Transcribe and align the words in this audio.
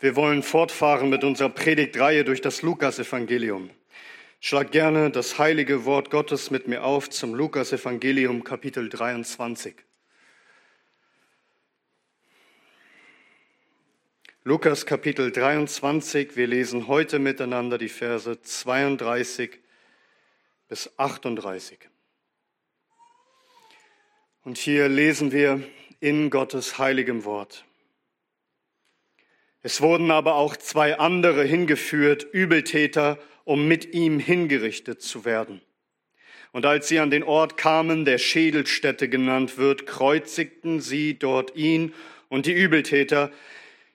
Wir 0.00 0.16
wollen 0.16 0.42
fortfahren 0.42 1.08
mit 1.08 1.24
unserer 1.24 1.50
Predigtreihe 1.50 2.24
durch 2.24 2.40
das 2.40 2.62
Lukasevangelium. 2.62 3.70
Schlag 4.40 4.72
gerne 4.72 5.10
das 5.10 5.38
heilige 5.38 5.84
Wort 5.84 6.10
Gottes 6.10 6.50
mit 6.50 6.68
mir 6.68 6.84
auf 6.84 7.08
zum 7.08 7.34
Lukasevangelium 7.34 8.44
Kapitel 8.44 8.88
23. 8.88 9.74
Lukas 14.46 14.84
Kapitel 14.84 15.32
23, 15.32 16.36
wir 16.36 16.46
lesen 16.46 16.86
heute 16.86 17.18
miteinander 17.18 17.78
die 17.78 17.88
Verse 17.88 18.42
32 18.42 19.58
bis 20.68 20.90
38. 20.98 21.78
Und 24.42 24.58
hier 24.58 24.90
lesen 24.90 25.32
wir 25.32 25.62
in 26.00 26.28
Gottes 26.28 26.76
heiligem 26.76 27.24
Wort. 27.24 27.64
Es 29.66 29.80
wurden 29.80 30.10
aber 30.10 30.34
auch 30.34 30.58
zwei 30.58 30.98
andere 30.98 31.42
hingeführt, 31.42 32.26
Übeltäter, 32.32 33.18
um 33.44 33.66
mit 33.66 33.94
ihm 33.94 34.18
hingerichtet 34.18 35.00
zu 35.00 35.24
werden. 35.24 35.62
Und 36.52 36.66
als 36.66 36.86
sie 36.86 36.98
an 36.98 37.10
den 37.10 37.22
Ort 37.22 37.56
kamen, 37.56 38.04
der 38.04 38.18
Schädelstätte 38.18 39.08
genannt 39.08 39.56
wird, 39.56 39.86
kreuzigten 39.86 40.82
sie 40.82 41.18
dort 41.18 41.56
ihn 41.56 41.94
und 42.28 42.44
die 42.44 42.52
Übeltäter, 42.52 43.32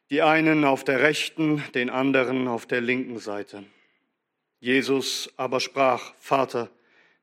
die 0.10 0.24
einen 0.24 0.66
auf 0.66 0.84
der 0.84 1.02
rechten, 1.02 1.63
den 1.76 1.91
anderen 1.91 2.48
auf 2.48 2.66
der 2.66 2.82
linken 2.82 3.20
Seite. 3.20 3.63
Jesus 4.60 5.32
aber 5.38 5.60
sprach, 5.60 6.16
Vater, 6.20 6.72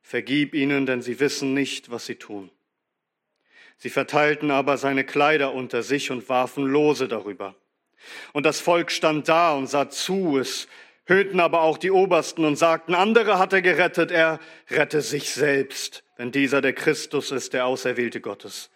vergib 0.01 0.55
ihnen, 0.55 0.85
denn 0.85 1.01
sie 1.01 1.19
wissen 1.19 1.53
nicht, 1.53 1.91
was 1.91 2.05
sie 2.05 2.15
tun. 2.15 2.49
Sie 3.75 3.89
verteilten 3.89 4.51
aber 4.51 4.77
seine 4.77 5.03
Kleider 5.03 5.53
unter 5.53 5.83
sich 5.83 6.11
und 6.11 6.29
warfen 6.29 6.63
Lose 6.63 7.09
darüber. 7.09 7.53
Und 8.33 8.45
das 8.45 8.59
Volk 8.59 8.91
stand 8.91 9.27
da 9.27 9.53
und 9.53 9.67
sah 9.67 9.89
zu, 9.89 10.37
es 10.37 10.67
hörten 11.05 11.39
aber 11.39 11.61
auch 11.61 11.77
die 11.77 11.91
Obersten 11.91 12.45
und 12.45 12.57
sagten, 12.57 12.93
andere 12.93 13.39
hat 13.39 13.53
er 13.53 13.61
gerettet, 13.61 14.11
er 14.11 14.39
rette 14.69 15.01
sich 15.01 15.31
selbst, 15.31 16.03
wenn 16.17 16.31
dieser 16.31 16.61
der 16.61 16.73
Christus 16.73 17.31
ist, 17.31 17.53
der 17.53 17.65
Auserwählte 17.65 18.21
Gottes. 18.21 18.69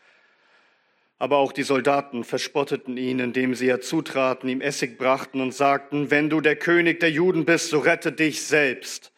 Aber 1.20 1.38
auch 1.38 1.52
die 1.52 1.64
Soldaten 1.64 2.24
verspotteten 2.24 2.98
ihn, 2.98 3.20
indem 3.20 3.54
sie 3.54 3.68
herzutraten, 3.68 4.50
ihm 4.50 4.60
Essig 4.62 4.98
brachten 4.98 5.40
und 5.40 5.54
sagten, 5.54 6.10
wenn 6.10 6.30
du 6.30 6.42
der 6.42 6.56
König 6.56 7.00
der 7.00 7.12
Juden 7.12 7.46
bist, 7.46 7.70
so 7.70 7.80
rette 7.80 8.12
dich 8.12 8.42
selbst. 8.42 9.12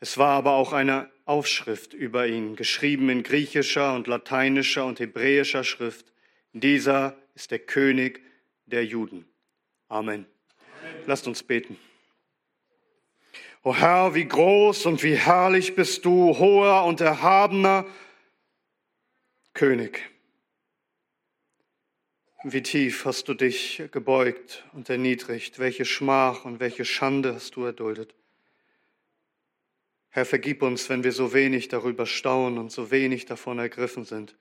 Es 0.00 0.18
war 0.18 0.30
aber 0.30 0.52
auch 0.52 0.72
eine 0.72 1.08
Aufschrift 1.24 1.94
über 1.94 2.26
ihn, 2.26 2.56
geschrieben 2.56 3.10
in 3.10 3.22
griechischer 3.22 3.94
und 3.94 4.06
lateinischer 4.06 4.84
und 4.84 4.98
hebräischer 4.98 5.62
Schrift. 5.62 6.06
Dieser 6.52 7.16
ist 7.34 7.50
der 7.50 7.60
König 7.60 8.20
der 8.66 8.84
Juden. 8.84 9.26
Amen. 9.88 10.26
Amen. 10.82 11.04
Lasst 11.06 11.26
uns 11.26 11.42
beten. 11.42 11.78
O 13.62 13.74
Herr, 13.74 14.14
wie 14.14 14.26
groß 14.26 14.86
und 14.86 15.02
wie 15.02 15.16
herrlich 15.16 15.74
bist 15.74 16.04
du, 16.04 16.38
hoher 16.38 16.84
und 16.84 17.00
erhabener 17.00 17.86
König. 19.54 20.10
Wie 22.42 22.62
tief 22.62 23.06
hast 23.06 23.28
du 23.28 23.34
dich 23.34 23.82
gebeugt 23.90 24.64
und 24.74 24.90
erniedrigt, 24.90 25.58
welche 25.58 25.86
Schmach 25.86 26.44
und 26.44 26.60
welche 26.60 26.84
Schande 26.84 27.34
hast 27.34 27.56
du 27.56 27.64
erduldet. 27.64 28.14
Herr, 30.10 30.26
vergib 30.26 30.62
uns, 30.62 30.90
wenn 30.90 31.02
wir 31.02 31.12
so 31.12 31.32
wenig 31.32 31.68
darüber 31.68 32.04
staunen 32.04 32.58
und 32.58 32.70
so 32.70 32.90
wenig 32.90 33.24
davon 33.24 33.58
ergriffen 33.58 34.04
sind. 34.04 34.36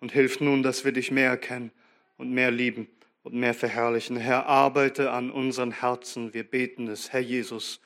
Und 0.00 0.12
hilf 0.12 0.40
nun, 0.40 0.62
dass 0.62 0.84
wir 0.84 0.92
dich 0.92 1.12
mehr 1.12 1.30
erkennen 1.30 1.70
und 2.16 2.32
mehr 2.32 2.50
lieben 2.50 2.88
und 3.26 3.34
mehr 3.34 3.54
verherrlichen. 3.54 4.16
Herr, 4.16 4.46
arbeite 4.46 5.10
an 5.10 5.32
unseren 5.32 5.72
Herzen. 5.72 6.32
Wir 6.32 6.48
beten 6.48 6.86
es, 6.86 7.12
Herr 7.12 7.20
Jesus, 7.20 7.80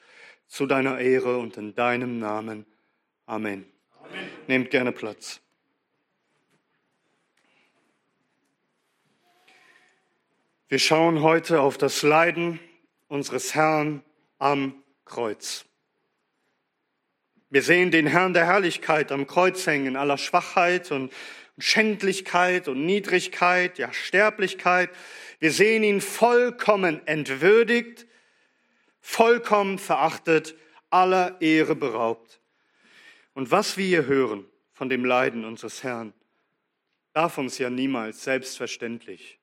zu 0.46 0.66
deiner 0.66 0.98
Ehre 0.98 1.38
und 1.38 1.56
in 1.56 1.74
deinem 1.74 2.18
Namen. 2.18 2.66
Amen. 3.24 3.64
Amen. 4.02 4.26
Nehmt 4.48 4.70
gerne 4.70 4.92
Platz. 4.92 5.40
Wir 10.68 10.78
schauen 10.78 11.22
heute 11.22 11.62
auf 11.62 11.78
das 11.78 12.02
Leiden 12.02 12.60
unseres 13.08 13.54
Herrn 13.54 14.02
am 14.38 14.74
Kreuz. 15.06 15.64
Wir 17.48 17.62
sehen 17.62 17.90
den 17.90 18.06
Herrn 18.06 18.34
der 18.34 18.44
Herrlichkeit 18.44 19.10
am 19.10 19.26
Kreuz 19.26 19.66
hängen, 19.66 19.96
aller 19.96 20.18
Schwachheit 20.18 20.92
und 20.92 21.10
Schändlichkeit 21.60 22.68
und 22.68 22.84
Niedrigkeit, 22.84 23.78
ja 23.78 23.92
Sterblichkeit. 23.92 24.90
Wir 25.38 25.52
sehen 25.52 25.82
ihn 25.82 26.00
vollkommen 26.00 27.06
entwürdigt, 27.06 28.06
vollkommen 29.00 29.78
verachtet, 29.78 30.54
aller 30.90 31.40
Ehre 31.40 31.76
beraubt. 31.76 32.40
Und 33.34 33.50
was 33.50 33.76
wir 33.76 33.86
hier 33.86 34.06
hören 34.06 34.44
von 34.72 34.88
dem 34.88 35.04
Leiden 35.04 35.44
unseres 35.44 35.82
Herrn, 35.82 36.12
darf 37.12 37.38
uns 37.38 37.58
ja 37.58 37.70
niemals 37.70 38.24
selbstverständlich 38.24 39.38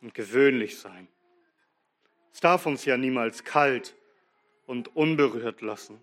und 0.00 0.14
gewöhnlich 0.14 0.78
sein. 0.78 1.08
Es 2.32 2.40
darf 2.40 2.66
uns 2.66 2.84
ja 2.84 2.96
niemals 2.96 3.44
kalt 3.44 3.96
und 4.66 4.94
unberührt 4.94 5.60
lassen. 5.60 6.00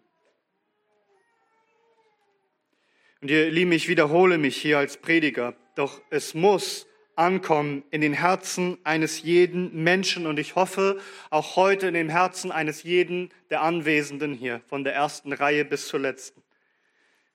Und 3.25 3.31
ihr 3.31 3.50
Lieben, 3.50 3.72
ich 3.72 3.88
wiederhole 3.88 4.38
mich 4.38 4.56
hier 4.56 4.78
als 4.78 4.97
Prediger, 4.97 5.56
doch 5.74 6.00
es 6.12 6.36
muss 6.36 6.86
ankommen 7.16 7.84
in 7.90 8.02
den 8.02 8.13
Herzen 8.13 8.78
eines 8.84 9.24
jeden 9.24 9.84
Menschen. 9.84 10.28
Und 10.28 10.38
ich 10.38 10.53
hoffe 10.53 11.02
auch 11.31 11.56
heute 11.56 11.88
in 11.88 11.96
den 11.96 12.09
Herzen 12.09 12.52
eines 12.52 12.84
jeden 12.84 13.31
der 13.50 13.63
Anwesenden 13.63 14.36
hier, 14.36 14.62
von 14.68 14.84
der 14.84 14.94
ersten 14.94 15.34
Reihe 15.34 15.66
bis 15.66 15.88
zur 15.88 16.02
letzten. 16.02 16.44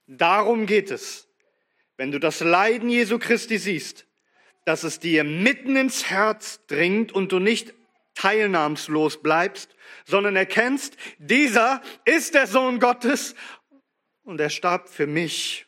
Darum 0.07 0.67
geht 0.67 0.93
es, 0.93 1.27
wenn 1.97 2.13
du 2.13 2.21
das 2.21 2.39
Leiden 2.39 2.89
Jesu 2.89 3.19
Christi 3.19 3.59
siehst, 3.59 4.07
dass 4.67 4.85
es 4.85 5.01
dir 5.01 5.25
mitten 5.25 5.75
ins 5.75 6.09
Herz 6.09 6.65
dringt 6.69 7.11
und 7.11 7.33
du 7.33 7.41
nicht 7.41 7.75
teilnahmslos 8.15 9.21
bleibst, 9.21 9.75
sondern 10.05 10.37
erkennst, 10.37 10.97
dieser 11.19 11.83
ist 12.05 12.35
der 12.35 12.47
Sohn 12.47 12.79
Gottes 12.79 13.35
und 14.23 14.41
er 14.41 14.51
starb 14.51 14.89
für 14.89 15.09
mich 15.09 15.67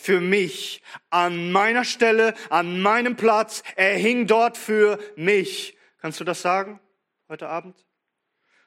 für 0.00 0.20
mich, 0.20 0.82
an 1.10 1.52
meiner 1.52 1.84
Stelle, 1.84 2.34
an 2.48 2.80
meinem 2.80 3.16
Platz. 3.16 3.62
Er 3.76 3.96
hing 3.96 4.26
dort 4.26 4.56
für 4.56 4.98
mich. 5.16 5.76
Kannst 6.00 6.18
du 6.20 6.24
das 6.24 6.42
sagen 6.42 6.80
heute 7.28 7.48
Abend? 7.48 7.76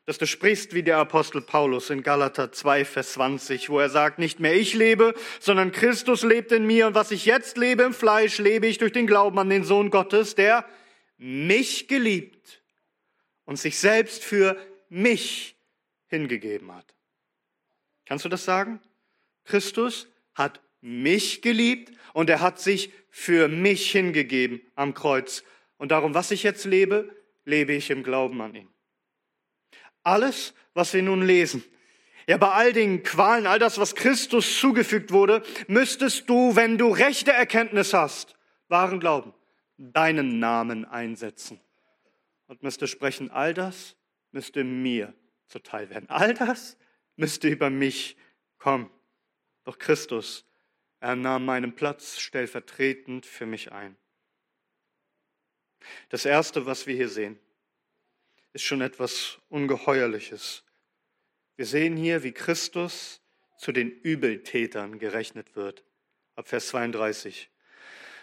Dass 0.06 0.18
du 0.18 0.28
sprichst 0.28 0.74
wie 0.74 0.84
der 0.84 0.98
Apostel 0.98 1.42
Paulus 1.42 1.90
in 1.90 2.04
Galater 2.04 2.52
2, 2.52 2.86
Vers 2.86 3.14
20, 3.14 3.70
wo 3.70 3.80
er 3.80 3.90
sagt, 3.90 4.20
nicht 4.20 4.40
mehr 4.40 4.54
ich 4.54 4.74
lebe, 4.74 5.14
sondern 5.40 5.72
Christus 5.72 6.24
lebt 6.24 6.52
in 6.52 6.68
mir 6.68 6.88
und 6.88 6.96
was 6.96 7.12
ich 7.12 7.26
jetzt 7.26 7.58
lebe 7.58 7.84
im 7.84 7.94
Fleisch, 7.94 8.38
lebe 8.38 8.68
ich 8.68 8.78
durch 8.78 8.92
den 8.92 9.08
Glauben 9.08 9.40
an 9.40 9.50
den 9.50 9.64
Sohn 9.64 9.90
Gottes, 9.90 10.36
der 10.36 10.66
mich 11.18 11.88
geliebt 11.88 12.62
und 13.46 13.58
sich 13.58 13.80
selbst 13.80 14.24
für 14.24 14.58
mich 14.90 15.56
hingegeben 16.08 16.74
hat. 16.74 16.94
Kannst 18.06 18.26
du 18.26 18.30
das 18.30 18.44
sagen? 18.44 18.82
Christus 19.46 20.08
hat 20.36 20.62
mich 20.84 21.42
geliebt 21.42 21.92
und 22.14 22.30
er 22.30 22.42
hat 22.42 22.60
sich 22.60 22.92
für 23.10 23.48
mich 23.48 23.92
hingegeben 23.92 24.62
am 24.76 24.94
Kreuz. 24.94 25.44
Und 25.78 25.92
darum, 25.92 26.14
was 26.14 26.32
ich 26.32 26.44
jetzt 26.44 26.66
lebe, 26.66 27.16
lebe 27.46 27.74
ich 27.74 27.90
im 27.90 28.04
Glauben 28.04 28.42
an 28.42 28.54
ihn. 28.54 28.70
Alles, 30.04 30.54
was 30.74 30.94
wir 30.94 31.02
nun 31.02 31.22
lesen, 31.22 31.64
ja, 32.28 32.38
bei 32.38 32.50
all 32.50 32.74
den 32.74 33.04
Qualen, 33.04 33.48
all 33.48 33.60
das, 33.60 33.78
was 33.78 33.96
Christus 33.96 34.60
zugefügt 34.60 35.12
wurde, 35.12 35.44
müsstest 35.68 36.30
du, 36.30 36.56
wenn 36.56 36.78
du 36.78 36.90
rechte 36.90 37.32
Erkenntnis 37.32 37.94
hast, 37.94 38.36
wahren 38.70 39.00
Glauben, 39.00 39.34
deinen 39.78 40.40
Namen 40.40 40.86
einsetzen. 40.86 41.60
Und 42.48 42.64
müsste 42.64 42.88
sprechen, 42.88 43.30
all 43.30 43.54
das 43.54 43.96
müsste 44.32 44.64
mir 44.64 45.14
zuteil 45.48 45.90
werden. 45.90 46.10
All 46.10 46.34
das 46.34 46.78
müsste 47.16 47.48
über 47.48 47.70
mich 47.70 48.18
kommen. 48.58 48.90
Doch 49.66 49.78
Christus 49.78 50.46
er 51.04 51.18
nahm 51.18 51.44
meinen 51.44 51.76
Platz 51.76 52.18
stellvertretend 52.20 53.26
für 53.26 53.46
mich 53.46 53.74
ein. 53.74 53.98
Das 56.08 56.24
Erste, 56.24 56.66
was 56.66 56.88
wir 56.88 56.96
hier 56.96 57.10
sehen, 57.10 57.38
ist 58.54 58.64
schon 58.64 58.80
etwas 58.80 59.40
Ungeheuerliches. 59.50 60.64
Wir 61.58 61.66
sehen 61.66 61.98
hier, 61.98 62.24
wie 62.24 62.32
Christus 62.32 63.22
zu 63.58 63.74
den 63.74 63.92
Übeltätern 63.92 64.98
gerechnet 64.98 65.58
wird. 65.58 65.84
Ab 66.38 66.48
Vers 66.48 66.68
32. 66.68 67.50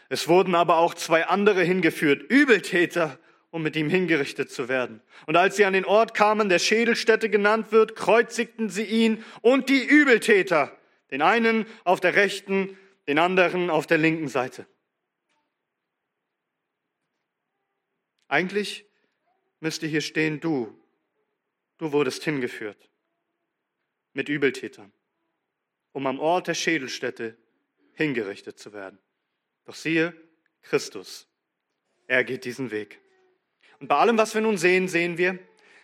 Es 0.08 0.26
wurden 0.26 0.54
aber 0.54 0.78
auch 0.78 0.94
zwei 0.94 1.26
andere 1.26 1.62
hingeführt, 1.62 2.22
Übeltäter, 2.30 3.18
um 3.50 3.62
mit 3.62 3.76
ihm 3.76 3.90
hingerichtet 3.90 4.50
zu 4.50 4.70
werden. 4.70 5.02
Und 5.26 5.36
als 5.36 5.56
sie 5.56 5.66
an 5.66 5.74
den 5.74 5.84
Ort 5.84 6.14
kamen, 6.14 6.48
der 6.48 6.58
Schädelstätte 6.58 7.28
genannt 7.28 7.72
wird, 7.72 7.94
kreuzigten 7.94 8.70
sie 8.70 8.84
ihn 8.84 9.22
und 9.42 9.68
die 9.68 9.84
Übeltäter 9.84 10.79
den 11.10 11.22
einen 11.22 11.66
auf 11.84 12.00
der 12.00 12.14
rechten, 12.14 12.76
den 13.06 13.18
anderen 13.18 13.70
auf 13.70 13.86
der 13.86 13.98
linken 13.98 14.28
Seite. 14.28 14.66
Eigentlich 18.28 18.86
müsste 19.58 19.86
hier 19.86 20.00
stehen, 20.00 20.40
du, 20.40 20.78
du 21.78 21.92
wurdest 21.92 22.22
hingeführt 22.22 22.90
mit 24.12 24.28
Übeltätern, 24.28 24.92
um 25.92 26.06
am 26.06 26.20
Ort 26.20 26.46
der 26.46 26.54
Schädelstätte 26.54 27.36
hingerichtet 27.94 28.58
zu 28.58 28.72
werden. 28.72 28.98
Doch 29.64 29.74
siehe, 29.74 30.14
Christus, 30.62 31.28
er 32.06 32.24
geht 32.24 32.44
diesen 32.44 32.70
Weg. 32.70 33.00
Und 33.80 33.88
bei 33.88 33.96
allem, 33.96 34.18
was 34.18 34.34
wir 34.34 34.42
nun 34.42 34.58
sehen, 34.58 34.88
sehen 34.88 35.18
wir, 35.18 35.38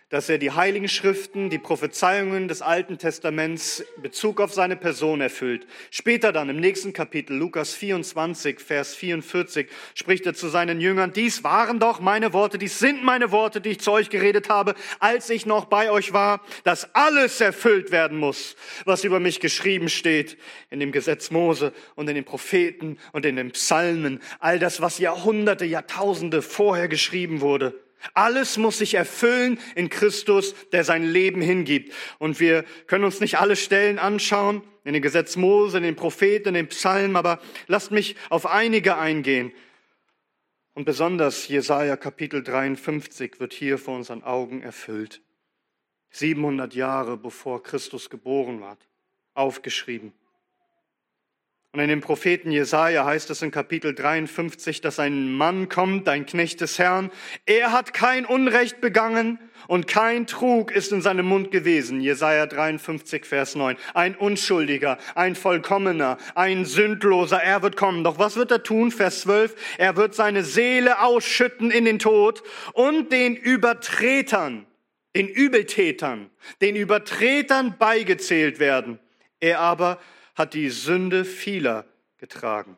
dass 0.09 0.29
er 0.29 0.37
die 0.37 0.51
heiligen 0.51 0.87
Schriften, 0.87 1.49
die 1.49 1.57
Prophezeiungen 1.57 2.47
des 2.47 2.61
Alten 2.61 2.97
Testaments 2.97 3.83
in 3.97 4.03
Bezug 4.03 4.39
auf 4.39 4.53
seine 4.53 4.77
Person 4.77 5.19
erfüllt. 5.19 5.67
Später 5.91 6.31
dann 6.31 6.47
im 6.47 6.61
nächsten 6.61 6.93
Kapitel, 6.93 7.35
Lukas 7.35 7.73
24, 7.73 8.61
Vers 8.61 8.95
44, 8.95 9.67
spricht 9.95 10.25
er 10.25 10.33
zu 10.33 10.47
seinen 10.47 10.79
Jüngern, 10.79 11.11
dies 11.11 11.43
waren 11.43 11.79
doch 11.79 11.99
meine 11.99 12.31
Worte, 12.31 12.57
dies 12.57 12.79
sind 12.79 13.03
meine 13.03 13.31
Worte, 13.31 13.59
die 13.59 13.71
ich 13.71 13.81
zu 13.81 13.91
euch 13.91 14.09
geredet 14.09 14.47
habe, 14.47 14.75
als 14.99 15.29
ich 15.29 15.45
noch 15.45 15.65
bei 15.65 15.91
euch 15.91 16.13
war, 16.13 16.41
dass 16.63 16.95
alles 16.95 17.41
erfüllt 17.41 17.91
werden 17.91 18.17
muss, 18.17 18.55
was 18.85 19.03
über 19.03 19.19
mich 19.19 19.41
geschrieben 19.41 19.89
steht 19.89 20.37
in 20.69 20.79
dem 20.79 20.93
Gesetz 20.93 21.31
Mose 21.31 21.73
und 21.95 22.07
in 22.07 22.15
den 22.15 22.23
Propheten 22.23 22.97
und 23.11 23.25
in 23.25 23.35
den 23.35 23.51
Psalmen, 23.51 24.21
all 24.39 24.57
das, 24.57 24.79
was 24.79 24.99
Jahrhunderte, 24.99 25.65
Jahrtausende 25.65 26.41
vorher 26.41 26.87
geschrieben 26.87 27.41
wurde. 27.41 27.86
Alles 28.13 28.57
muss 28.57 28.77
sich 28.77 28.93
erfüllen 28.93 29.59
in 29.75 29.89
Christus, 29.89 30.55
der 30.71 30.83
sein 30.83 31.03
Leben 31.03 31.41
hingibt. 31.41 31.93
Und 32.19 32.39
wir 32.39 32.63
können 32.87 33.03
uns 33.03 33.19
nicht 33.19 33.39
alle 33.39 33.55
Stellen 33.55 33.99
anschauen, 33.99 34.61
in 34.83 34.93
den 34.93 35.01
Gesetz 35.01 35.35
Mose, 35.35 35.77
in 35.77 35.83
den 35.83 35.95
Propheten, 35.95 36.49
in 36.49 36.53
den 36.53 36.67
Psalmen, 36.67 37.15
aber 37.15 37.41
lasst 37.67 37.91
mich 37.91 38.15
auf 38.29 38.45
einige 38.45 38.97
eingehen. 38.97 39.51
Und 40.73 40.85
besonders 40.85 41.47
Jesaja 41.47 41.97
Kapitel 41.97 42.43
53 42.43 43.39
wird 43.39 43.53
hier 43.53 43.79
vor 43.79 43.95
unseren 43.95 44.23
Augen 44.23 44.61
erfüllt. 44.61 45.21
700 46.11 46.73
Jahre 46.75 47.17
bevor 47.17 47.63
Christus 47.63 48.09
geboren 48.09 48.61
war, 48.61 48.77
aufgeschrieben. 49.33 50.13
Und 51.73 51.81
in 51.81 51.89
dem 51.89 52.01
Propheten 52.01 52.49
Jesaja 52.49 53.05
heißt 53.05 53.29
es 53.29 53.41
in 53.41 53.51
Kapitel 53.51 53.93
53, 53.93 54.81
dass 54.81 54.99
ein 54.99 55.33
Mann 55.33 55.67
kommt, 55.69 56.07
ein 56.07 56.25
Knecht 56.25 56.61
des 56.61 56.79
Herrn. 56.79 57.11
Er 57.45 57.71
hat 57.71 57.93
kein 57.93 58.25
Unrecht 58.25 58.79
begangen 58.79 59.37
und 59.67 59.85
kein 59.85 60.27
Trug 60.27 60.71
ist 60.71 60.91
in 60.93 61.01
seinem 61.01 61.25
Mund 61.27 61.51
gewesen. 61.51 61.99
Jesaja 61.99 62.45
53, 62.45 63.25
Vers 63.25 63.55
9. 63.55 63.75
Ein 63.93 64.15
Unschuldiger, 64.15 64.97
ein 65.13 65.35
Vollkommener, 65.35 66.17
ein 66.35 66.65
Sündloser. 66.65 67.43
Er 67.43 67.61
wird 67.61 67.75
kommen. 67.75 68.03
Doch 68.03 68.17
was 68.17 68.37
wird 68.37 68.49
er 68.49 68.63
tun? 68.63 68.89
Vers 68.89 69.21
12. 69.21 69.55
Er 69.77 69.97
wird 69.97 70.15
seine 70.15 70.43
Seele 70.43 71.01
ausschütten 71.01 71.69
in 71.69 71.83
den 71.83 71.99
Tod 71.99 72.43
und 72.73 73.11
den 73.11 73.35
Übertretern, 73.35 74.65
den 75.15 75.27
Übeltätern, 75.27 76.29
den 76.61 76.77
Übertretern 76.77 77.75
beigezählt 77.77 78.59
werden. 78.59 78.99
Er 79.39 79.59
aber 79.59 79.99
hat 80.37 80.53
die 80.53 80.69
Sünde 80.69 81.25
vieler 81.25 81.85
getragen. 82.19 82.77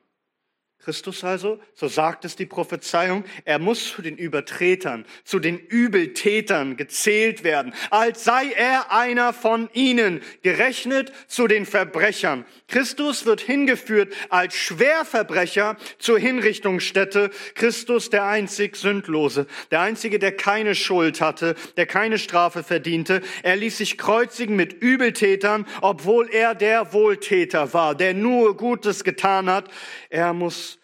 Christus 0.81 1.25
also, 1.25 1.59
so 1.73 1.89
sagt 1.89 2.23
es 2.23 2.37
die 2.37 2.45
Prophezeiung, 2.45 3.25
er 3.43 3.59
muss 3.59 3.91
zu 3.91 4.01
den 4.01 4.17
Übertretern, 4.17 5.05
zu 5.25 5.39
den 5.39 5.59
Übeltätern 5.59 6.77
gezählt 6.77 7.43
werden, 7.43 7.73
als 7.89 8.23
sei 8.23 8.53
er 8.53 8.89
einer 8.91 9.33
von 9.33 9.69
ihnen, 9.73 10.21
gerechnet 10.41 11.11
zu 11.27 11.47
den 11.47 11.65
Verbrechern. 11.65 12.45
Christus 12.69 13.25
wird 13.25 13.41
hingeführt 13.41 14.13
als 14.29 14.55
Schwerverbrecher 14.55 15.75
zur 15.99 16.17
Hinrichtungsstätte. 16.17 17.29
Christus 17.55 18.09
der 18.09 18.23
einzig 18.23 18.77
Sündlose, 18.77 19.47
der 19.71 19.81
einzige, 19.81 20.17
der 20.17 20.31
keine 20.31 20.75
Schuld 20.75 21.19
hatte, 21.19 21.55
der 21.75 21.87
keine 21.87 22.17
Strafe 22.17 22.63
verdiente. 22.63 23.21
Er 23.43 23.57
ließ 23.57 23.77
sich 23.77 23.97
kreuzigen 23.97 24.55
mit 24.55 24.73
Übeltätern, 24.73 25.67
obwohl 25.81 26.29
er 26.29 26.55
der 26.55 26.93
Wohltäter 26.93 27.73
war, 27.73 27.95
der 27.95 28.13
nur 28.13 28.55
Gutes 28.55 29.03
getan 29.03 29.49
hat. 29.49 29.69
Er 30.09 30.33
muss 30.33 30.78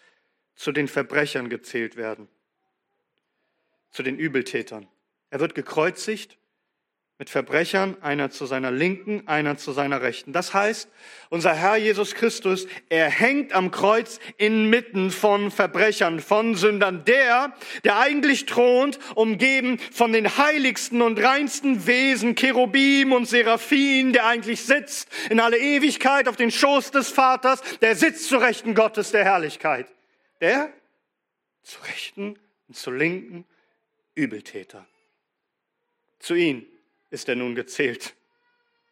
zu 0.56 0.72
den 0.72 0.88
Verbrechern 0.88 1.48
gezählt 1.48 1.96
werden, 1.96 2.28
zu 3.90 4.02
den 4.02 4.18
Übeltätern. 4.18 4.88
Er 5.30 5.40
wird 5.40 5.54
gekreuzigt 5.54 6.38
mit 7.18 7.30
Verbrechern, 7.30 7.96
einer 8.02 8.30
zu 8.30 8.44
seiner 8.44 8.70
Linken, 8.70 9.26
einer 9.26 9.56
zu 9.56 9.72
seiner 9.72 10.02
Rechten. 10.02 10.34
Das 10.34 10.52
heißt, 10.52 10.90
unser 11.30 11.54
Herr 11.54 11.76
Jesus 11.76 12.14
Christus, 12.14 12.66
er 12.90 13.08
hängt 13.08 13.54
am 13.54 13.70
Kreuz 13.70 14.20
inmitten 14.36 15.10
von 15.10 15.50
Verbrechern, 15.50 16.20
von 16.20 16.56
Sündern. 16.56 17.04
Der, 17.06 17.54
der 17.84 17.98
eigentlich 17.98 18.44
thront, 18.44 18.98
umgeben 19.14 19.78
von 19.92 20.12
den 20.12 20.36
heiligsten 20.36 21.00
und 21.00 21.18
reinsten 21.22 21.86
Wesen, 21.86 22.34
Cherubim 22.34 23.12
und 23.12 23.26
Seraphim, 23.26 24.12
der 24.12 24.26
eigentlich 24.26 24.62
sitzt 24.62 25.08
in 25.30 25.40
alle 25.40 25.58
Ewigkeit 25.58 26.28
auf 26.28 26.36
den 26.36 26.50
Schoß 26.50 26.90
des 26.90 27.08
Vaters, 27.08 27.62
der 27.80 27.96
sitzt 27.96 28.28
zu 28.28 28.36
Rechten 28.36 28.74
Gottes 28.74 29.10
der 29.10 29.24
Herrlichkeit 29.24 29.86
der 30.40 30.72
zu 31.62 31.80
Rechten 31.82 32.38
und 32.68 32.76
zu 32.76 32.90
Linken 32.90 33.44
Übeltäter. 34.14 34.86
Zu 36.18 36.34
ihm 36.34 36.66
ist 37.10 37.28
er 37.28 37.36
nun 37.36 37.54
gezählt. 37.54 38.14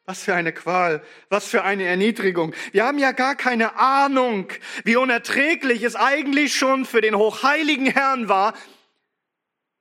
Was 0.06 0.25
für 0.25 0.35
eine 0.35 0.52
Qual, 0.52 1.02
was 1.31 1.49
für 1.49 1.62
eine 1.62 1.85
Erniedrigung. 1.85 2.55
Wir 2.73 2.85
haben 2.85 2.99
ja 2.99 3.12
gar 3.12 3.37
keine 3.37 3.76
Ahnung, 3.76 4.52
wie 4.85 4.96
unerträglich 4.96 5.82
es 5.82 5.96
eigentlich 5.96 6.55
schon 6.55 6.85
für 6.85 7.00
den 7.00 7.17
hochheiligen 7.17 7.87
Herrn 7.87 8.29
war, 8.29 8.55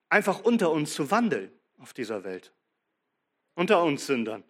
einfach 0.08 0.40
unter 0.40 0.72
uns 0.72 0.94
zu 0.94 1.12
wandeln 1.12 1.52
auf 1.78 1.94
dieser 1.94 2.24
Welt. 2.24 2.54
Unter 3.56 3.84
uns 3.84 4.06
Sündern. 4.06 4.46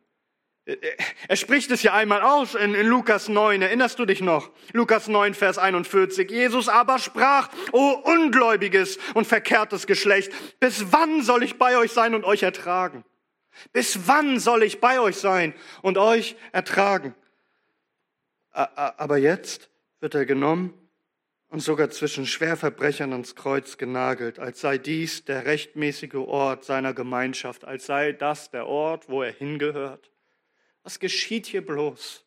Er 0.65 1.35
spricht 1.35 1.71
es 1.71 1.83
ja 1.83 1.93
einmal 1.93 2.21
aus 2.21 2.55
in, 2.55 2.73
in, 2.73 2.87
Lukas 2.87 3.27
9, 3.27 3.61
erinnerst 3.61 3.99
du 3.99 4.05
dich 4.05 4.21
noch? 4.21 4.49
Lukas 4.71 5.09
9, 5.09 5.33
Vers 5.33 5.57
41. 5.57 6.31
Jesus 6.31 6.69
aber 6.69 6.99
sprach, 6.99 7.49
O 7.73 7.89
ungläubiges 8.05 8.97
und 9.13 9.27
verkehrtes 9.27 9.87
Geschlecht, 9.87 10.31
bis 10.61 10.93
wann 10.93 11.21
soll 11.21 11.43
ich 11.43 11.57
bei 11.57 11.77
euch 11.77 11.91
sein 11.91 12.15
und 12.15 12.23
euch 12.23 12.43
ertragen? 12.43 13.03
Bis 13.73 14.07
wann 14.07 14.39
soll 14.39 14.63
ich 14.63 14.79
bei 14.79 15.01
euch 15.01 15.17
sein 15.17 15.53
und 15.81 15.97
euch 15.97 16.37
ertragen? 16.53 17.13
Aber 18.51 19.17
jetzt 19.17 19.69
wird 19.99 20.15
er 20.15 20.25
genommen 20.25 20.73
und 21.49 21.59
sogar 21.59 21.89
zwischen 21.89 22.25
Schwerverbrechern 22.25 23.11
ans 23.11 23.35
Kreuz 23.35 23.77
genagelt, 23.77 24.39
als 24.39 24.61
sei 24.61 24.77
dies 24.77 25.25
der 25.25 25.45
rechtmäßige 25.45 26.15
Ort 26.15 26.63
seiner 26.63 26.93
Gemeinschaft, 26.93 27.65
als 27.65 27.85
sei 27.85 28.13
das 28.13 28.49
der 28.49 28.65
Ort, 28.67 29.09
wo 29.09 29.23
er 29.23 29.31
hingehört. 29.33 30.12
Was 30.83 30.99
geschieht 30.99 31.47
hier 31.47 31.65
bloß? 31.65 32.23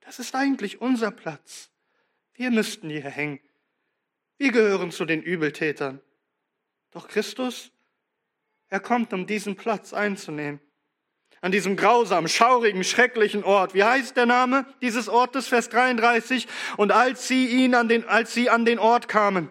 Das 0.00 0.18
ist 0.18 0.34
eigentlich 0.34 0.80
unser 0.80 1.10
Platz. 1.10 1.70
Wir 2.34 2.50
müssten 2.50 2.88
hier 2.88 3.02
hängen. 3.02 3.40
Wir 4.38 4.52
gehören 4.52 4.90
zu 4.90 5.04
den 5.04 5.22
Übeltätern. 5.22 6.00
Doch 6.90 7.08
Christus, 7.08 7.70
er 8.68 8.80
kommt, 8.80 9.12
um 9.12 9.26
diesen 9.26 9.56
Platz 9.56 9.92
einzunehmen. 9.92 10.60
An 11.40 11.52
diesem 11.52 11.76
grausamen, 11.76 12.28
schaurigen, 12.28 12.82
schrecklichen 12.82 13.44
Ort. 13.44 13.74
Wie 13.74 13.84
heißt 13.84 14.16
der 14.16 14.26
Name 14.26 14.66
dieses 14.80 15.08
Ortes? 15.08 15.48
Vers 15.48 15.68
33. 15.68 16.46
Und 16.76 16.92
als 16.92 17.28
sie 17.28 17.46
ihn 17.46 17.74
an 17.74 17.88
den, 17.88 18.04
als 18.06 18.32
sie 18.32 18.48
an 18.48 18.64
den 18.64 18.78
Ort 18.78 19.08
kamen, 19.08 19.50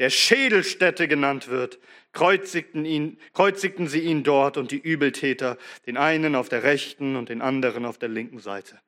der 0.00 0.08
Schädelstätte 0.08 1.06
genannt 1.08 1.48
wird, 1.48 1.78
kreuzigten, 2.12 2.86
ihn, 2.86 3.18
kreuzigten 3.34 3.86
sie 3.86 4.00
ihn 4.00 4.24
dort 4.24 4.56
und 4.56 4.70
die 4.70 4.78
Übeltäter, 4.78 5.58
den 5.86 5.98
einen 5.98 6.34
auf 6.34 6.48
der 6.48 6.62
rechten 6.62 7.16
und 7.16 7.28
den 7.28 7.42
anderen 7.42 7.84
auf 7.84 7.98
der 7.98 8.08
linken 8.08 8.40
Seite. 8.40 8.80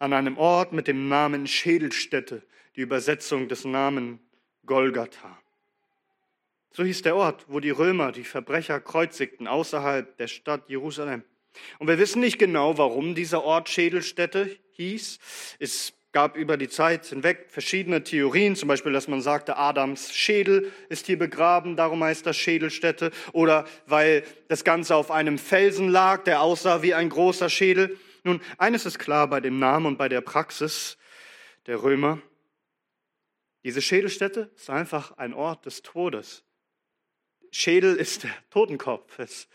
An 0.00 0.12
einem 0.12 0.36
Ort 0.36 0.72
mit 0.72 0.88
dem 0.88 1.08
Namen 1.08 1.46
Schädelstätte, 1.46 2.42
die 2.74 2.80
Übersetzung 2.80 3.48
des 3.48 3.64
Namen 3.64 4.18
Golgatha. 4.66 5.38
So 6.72 6.82
hieß 6.82 7.02
der 7.02 7.14
Ort, 7.14 7.44
wo 7.46 7.60
die 7.60 7.70
Römer 7.70 8.10
die 8.10 8.24
Verbrecher 8.24 8.80
kreuzigten, 8.80 9.46
außerhalb 9.46 10.16
der 10.16 10.26
Stadt 10.26 10.68
Jerusalem. 10.68 11.22
Und 11.78 11.86
wir 11.86 11.98
wissen 11.98 12.20
nicht 12.20 12.38
genau, 12.38 12.76
warum 12.76 13.14
dieser 13.14 13.44
Ort 13.44 13.68
Schädelstätte 13.68 14.58
hieß. 14.72 15.20
Es 15.60 15.92
gab 16.12 16.36
über 16.36 16.56
die 16.56 16.68
Zeit 16.68 17.06
hinweg 17.06 17.46
verschiedene 17.48 18.04
Theorien, 18.04 18.54
zum 18.54 18.68
Beispiel, 18.68 18.92
dass 18.92 19.08
man 19.08 19.22
sagte, 19.22 19.56
Adams 19.56 20.14
Schädel 20.14 20.70
ist 20.88 21.06
hier 21.06 21.18
begraben, 21.18 21.74
darum 21.74 22.04
heißt 22.04 22.26
das 22.26 22.36
Schädelstätte, 22.36 23.10
oder 23.32 23.66
weil 23.86 24.22
das 24.48 24.62
Ganze 24.62 24.94
auf 24.94 25.10
einem 25.10 25.38
Felsen 25.38 25.88
lag, 25.88 26.24
der 26.24 26.42
aussah 26.42 26.82
wie 26.82 26.94
ein 26.94 27.08
großer 27.08 27.48
Schädel. 27.48 27.98
Nun, 28.24 28.40
eines 28.58 28.86
ist 28.86 28.98
klar 28.98 29.26
bei 29.26 29.40
dem 29.40 29.58
Namen 29.58 29.86
und 29.86 29.96
bei 29.96 30.08
der 30.08 30.20
Praxis 30.20 30.98
der 31.66 31.82
Römer. 31.82 32.20
Diese 33.64 33.80
Schädelstätte 33.80 34.50
ist 34.54 34.70
einfach 34.70 35.16
ein 35.18 35.32
Ort 35.32 35.66
des 35.66 35.82
Todes. 35.82 36.44
Schädel 37.50 37.96
ist 37.96 38.24
der 38.24 38.34
Totenkopf. 38.50 39.18
Es 39.18 39.48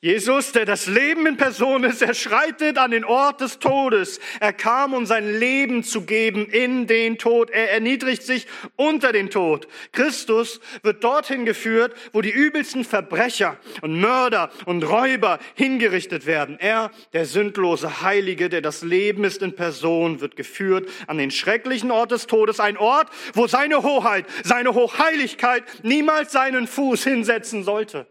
Jesus, 0.00 0.52
der 0.52 0.64
das 0.64 0.86
Leben 0.86 1.26
in 1.26 1.36
Person 1.36 1.82
ist, 1.82 2.02
er 2.02 2.14
schreitet 2.14 2.78
an 2.78 2.92
den 2.92 3.04
Ort 3.04 3.40
des 3.40 3.58
Todes. 3.58 4.20
Er 4.38 4.52
kam, 4.52 4.94
um 4.94 5.06
sein 5.06 5.40
Leben 5.40 5.82
zu 5.82 6.02
geben 6.02 6.46
in 6.46 6.86
den 6.86 7.18
Tod. 7.18 7.50
Er 7.50 7.72
erniedrigt 7.72 8.22
sich 8.22 8.46
unter 8.76 9.10
den 9.10 9.28
Tod. 9.28 9.66
Christus 9.90 10.60
wird 10.84 11.02
dorthin 11.02 11.44
geführt, 11.44 11.96
wo 12.12 12.20
die 12.20 12.30
übelsten 12.30 12.84
Verbrecher 12.84 13.56
und 13.82 13.98
Mörder 13.98 14.52
und 14.66 14.84
Räuber 14.84 15.40
hingerichtet 15.56 16.26
werden. 16.26 16.60
Er, 16.60 16.92
der 17.12 17.24
sündlose 17.24 18.00
Heilige, 18.00 18.48
der 18.48 18.60
das 18.60 18.82
Leben 18.82 19.24
ist 19.24 19.42
in 19.42 19.56
Person, 19.56 20.20
wird 20.20 20.36
geführt 20.36 20.88
an 21.08 21.18
den 21.18 21.32
schrecklichen 21.32 21.90
Ort 21.90 22.12
des 22.12 22.28
Todes. 22.28 22.60
Ein 22.60 22.76
Ort, 22.76 23.08
wo 23.34 23.48
seine 23.48 23.82
Hoheit, 23.82 24.26
seine 24.44 24.74
Hochheiligkeit 24.74 25.64
niemals 25.82 26.30
seinen 26.30 26.68
Fuß 26.68 27.02
hinsetzen 27.02 27.64
sollte 27.64 28.06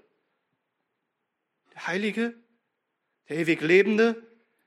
der 1.78 1.86
Heilige, 1.86 2.34
der 3.30 3.38
ewig 3.38 3.62
Lebende, 3.62 4.20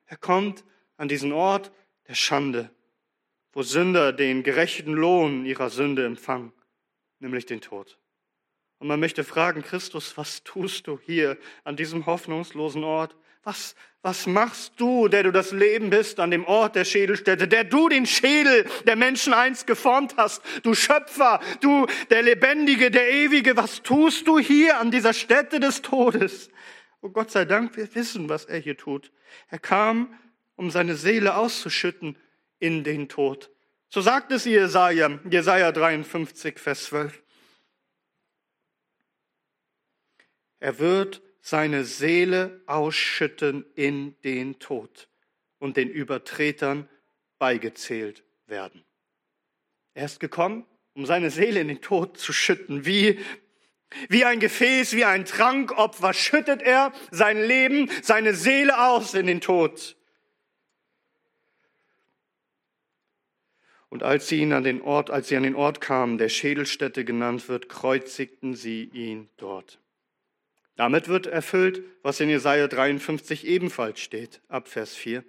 er 0.07 0.17
kommt 0.17 0.65
an 0.97 1.09
diesen 1.09 1.33
Ort 1.33 1.73
der 2.07 2.15
Schande, 2.15 2.71
wo 3.53 3.65
Sünder 3.65 4.13
den 4.13 4.45
gerechten 4.45 4.93
Lohn 4.93 5.45
ihrer 5.45 5.71
Sünde 5.71 6.07
empfangen, 6.07 6.53
nämlich 7.19 7.47
den 7.47 7.61
Tod. 7.61 7.99
Und 8.79 8.87
man 8.87 9.01
möchte 9.01 9.25
fragen, 9.25 9.63
Christus, 9.63 10.17
was 10.17 10.45
tust 10.45 10.87
du 10.87 11.01
hier 11.01 11.37
an 11.65 11.75
diesem 11.75 12.07
hoffnungslosen 12.07 12.85
Ort? 12.85 13.17
Was, 13.43 13.75
was 14.03 14.29
machst 14.29 14.75
du, 14.77 15.09
der 15.09 15.25
du 15.25 15.33
das 15.33 15.51
Leben 15.51 15.91
bist, 15.91 16.21
an 16.21 16.31
dem 16.31 16.45
Ort 16.45 16.77
der 16.77 16.85
Schädelstätte, 16.85 17.49
der 17.49 17.65
du 17.65 17.89
den 17.89 18.07
Schädel 18.07 18.71
der 18.87 18.95
Menschen 18.95 19.35
einst 19.35 19.67
geformt 19.67 20.15
hast? 20.17 20.43
Du 20.63 20.75
Schöpfer, 20.75 21.41
du 21.61 21.87
der 22.11 22.23
Lebendige, 22.23 22.93
der 22.93 23.11
Ewige, 23.11 23.57
was 23.57 23.83
tust 23.83 24.29
du 24.29 24.39
hier 24.39 24.79
an 24.79 24.93
dieser 24.93 25.13
Stätte 25.13 25.59
des 25.59 25.83
Todes? 25.83 26.51
Oh 27.03 27.09
Gott 27.09 27.31
sei 27.31 27.45
Dank, 27.45 27.77
wir 27.77 27.95
wissen, 27.95 28.29
was 28.29 28.45
er 28.45 28.59
hier 28.59 28.77
tut. 28.77 29.11
Er 29.49 29.59
kam, 29.59 30.19
um 30.57 30.71
seine 30.71 30.97
Seele 30.97 31.37
auszuschütten 31.37 32.17
in 32.59 32.85
den 32.85 33.09
Tod. 33.09 33.51
So 33.89 34.01
sagt 34.01 34.31
es 34.33 34.45
Jesaja, 34.45 35.19
Jesaja 35.29 35.73
53, 35.73 36.59
Vers 36.59 36.85
12. 36.85 37.23
Er 40.61 40.79
wird 40.79 41.23
seine 41.41 41.85
Seele 41.85 42.61
ausschütten 42.67 43.65
in 43.75 44.15
den 44.23 44.59
Tod 44.59 45.09
und 45.59 45.77
den 45.77 45.89
Übertretern 45.89 46.89
beigezählt 47.39 48.23
werden. 48.47 48.85
Er 49.95 50.05
ist 50.05 50.21
gekommen, 50.21 50.67
um 50.95 51.07
seine 51.07 51.31
Seele 51.31 51.61
in 51.61 51.69
den 51.69 51.81
Tod 51.81 52.19
zu 52.19 52.33
schütten, 52.33 52.85
wie 52.85 53.19
wie 54.09 54.25
ein 54.25 54.41
Gefäß, 54.41 54.95
wie 54.95 55.05
ein 55.05 55.25
Trankopfer 55.25 56.13
schüttet 56.15 56.63
er 56.63 56.93
sein 57.11 57.43
Leben, 57.43 57.91
seine 58.03 58.35
Seele 58.35 58.81
aus 58.81 59.15
in 59.15 59.27
den 59.27 59.41
Tod. 59.41 59.97
Und 63.89 64.05
als 64.05 64.29
sie 64.29 64.41
ihn 64.41 64.53
an 64.53 64.63
den 64.63 64.83
Ort, 64.83 65.11
als 65.11 65.29
sie 65.29 65.37
an 65.37 65.43
den 65.43 65.57
Ort 65.57 65.81
kamen, 65.81 66.17
der 66.17 66.29
Schädelstätte 66.29 67.05
genannt 67.05 67.49
wird, 67.49 67.69
kreuzigten 67.69 68.55
sie 68.55 68.85
ihn 68.85 69.29
dort. 69.37 69.81
Damit 70.77 71.09
wird 71.09 71.27
erfüllt, 71.27 71.83
was 72.03 72.21
in 72.21 72.31
Jesaja 72.31 72.69
53 72.69 73.47
ebenfalls 73.47 74.01
steht, 74.01 74.41
ab 74.49 74.69
Vers 74.69 74.95
4. 74.95 75.25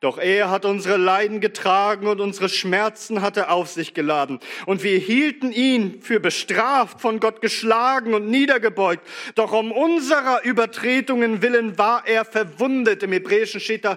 Doch 0.00 0.18
er 0.18 0.50
hat 0.50 0.66
unsere 0.66 0.98
Leiden 0.98 1.40
getragen 1.40 2.06
und 2.06 2.20
unsere 2.20 2.50
Schmerzen 2.50 3.22
hat 3.22 3.38
er 3.38 3.50
auf 3.50 3.70
sich 3.70 3.94
geladen. 3.94 4.40
Und 4.66 4.82
wir 4.82 4.98
hielten 4.98 5.52
ihn 5.52 6.02
für 6.02 6.20
bestraft, 6.20 7.00
von 7.00 7.18
Gott 7.18 7.40
geschlagen 7.40 8.12
und 8.12 8.28
niedergebeugt. 8.28 9.06
Doch 9.36 9.52
um 9.52 9.72
unserer 9.72 10.44
Übertretungen 10.44 11.40
willen 11.40 11.78
war 11.78 12.06
er 12.06 12.26
verwundet. 12.26 13.02
Im 13.02 13.12
Hebräischen 13.12 13.58
steht 13.58 13.86
da 13.86 13.96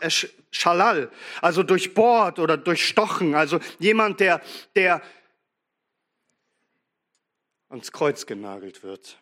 äh, 0.00 0.10
Schalal, 0.52 1.10
also 1.40 1.64
durchbohrt 1.64 2.38
oder 2.38 2.56
durchstochen. 2.56 3.34
Also 3.34 3.58
jemand, 3.80 4.20
der, 4.20 4.40
der 4.76 5.02
ans 7.68 7.90
Kreuz 7.90 8.26
genagelt 8.26 8.84
wird 8.84 9.21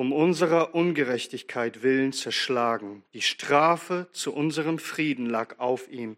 um 0.00 0.14
unserer 0.14 0.74
Ungerechtigkeit 0.74 1.82
willen 1.82 2.14
zerschlagen. 2.14 3.04
Die 3.12 3.20
Strafe 3.20 4.08
zu 4.12 4.32
unserem 4.32 4.78
Frieden 4.78 5.26
lag 5.26 5.58
auf 5.58 5.90
ihm 5.90 6.16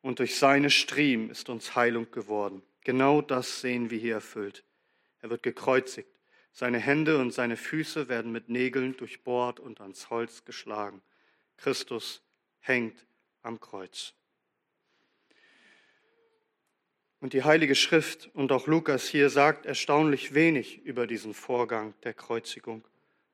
und 0.00 0.18
durch 0.18 0.36
seine 0.36 0.70
Striemen 0.70 1.30
ist 1.30 1.48
uns 1.48 1.76
Heilung 1.76 2.10
geworden. 2.10 2.62
Genau 2.82 3.22
das 3.22 3.60
sehen 3.60 3.90
wir 3.90 3.98
hier 4.00 4.14
erfüllt. 4.14 4.64
Er 5.20 5.30
wird 5.30 5.44
gekreuzigt. 5.44 6.08
Seine 6.50 6.80
Hände 6.80 7.18
und 7.18 7.32
seine 7.32 7.56
Füße 7.56 8.08
werden 8.08 8.32
mit 8.32 8.48
Nägeln 8.48 8.96
durchbohrt 8.96 9.60
und 9.60 9.80
ans 9.80 10.10
Holz 10.10 10.44
geschlagen. 10.44 11.00
Christus 11.58 12.24
hängt 12.58 13.06
am 13.42 13.60
Kreuz. 13.60 14.14
Und 17.20 17.34
die 17.34 17.44
Heilige 17.44 17.76
Schrift 17.76 18.30
und 18.34 18.50
auch 18.50 18.66
Lukas 18.66 19.06
hier 19.06 19.30
sagt 19.30 19.64
erstaunlich 19.64 20.34
wenig 20.34 20.82
über 20.82 21.06
diesen 21.06 21.34
Vorgang 21.34 21.94
der 22.02 22.14
Kreuzigung. 22.14 22.82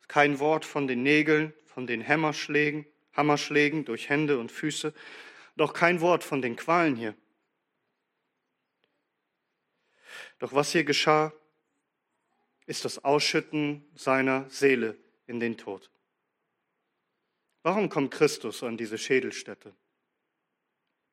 Kein 0.09 0.39
Wort 0.39 0.65
von 0.65 0.87
den 0.87 1.03
Nägeln, 1.03 1.53
von 1.67 1.87
den 1.87 2.01
Hämmerschlägen, 2.01 2.87
Hammerschlägen 3.13 3.85
durch 3.85 4.09
Hände 4.09 4.39
und 4.39 4.51
Füße, 4.51 4.93
doch 5.57 5.73
kein 5.73 6.01
Wort 6.01 6.25
von 6.25 6.41
den 6.41 6.57
Qualen 6.57 6.97
hier. 6.97 7.15
Doch 10.39 10.53
was 10.53 10.73
hier 10.73 10.85
geschah, 10.85 11.33
ist 12.67 12.85
das 12.85 13.05
Ausschütten 13.05 13.85
seiner 13.95 14.49
Seele 14.51 14.97
in 15.27 15.41
den 15.41 15.57
Tod. 15.57 15.91
Warum 17.63 17.89
kommt 17.89 18.13
Christus 18.13 18.63
an 18.63 18.77
diese 18.77 18.99
Schädelstätte? 18.99 19.75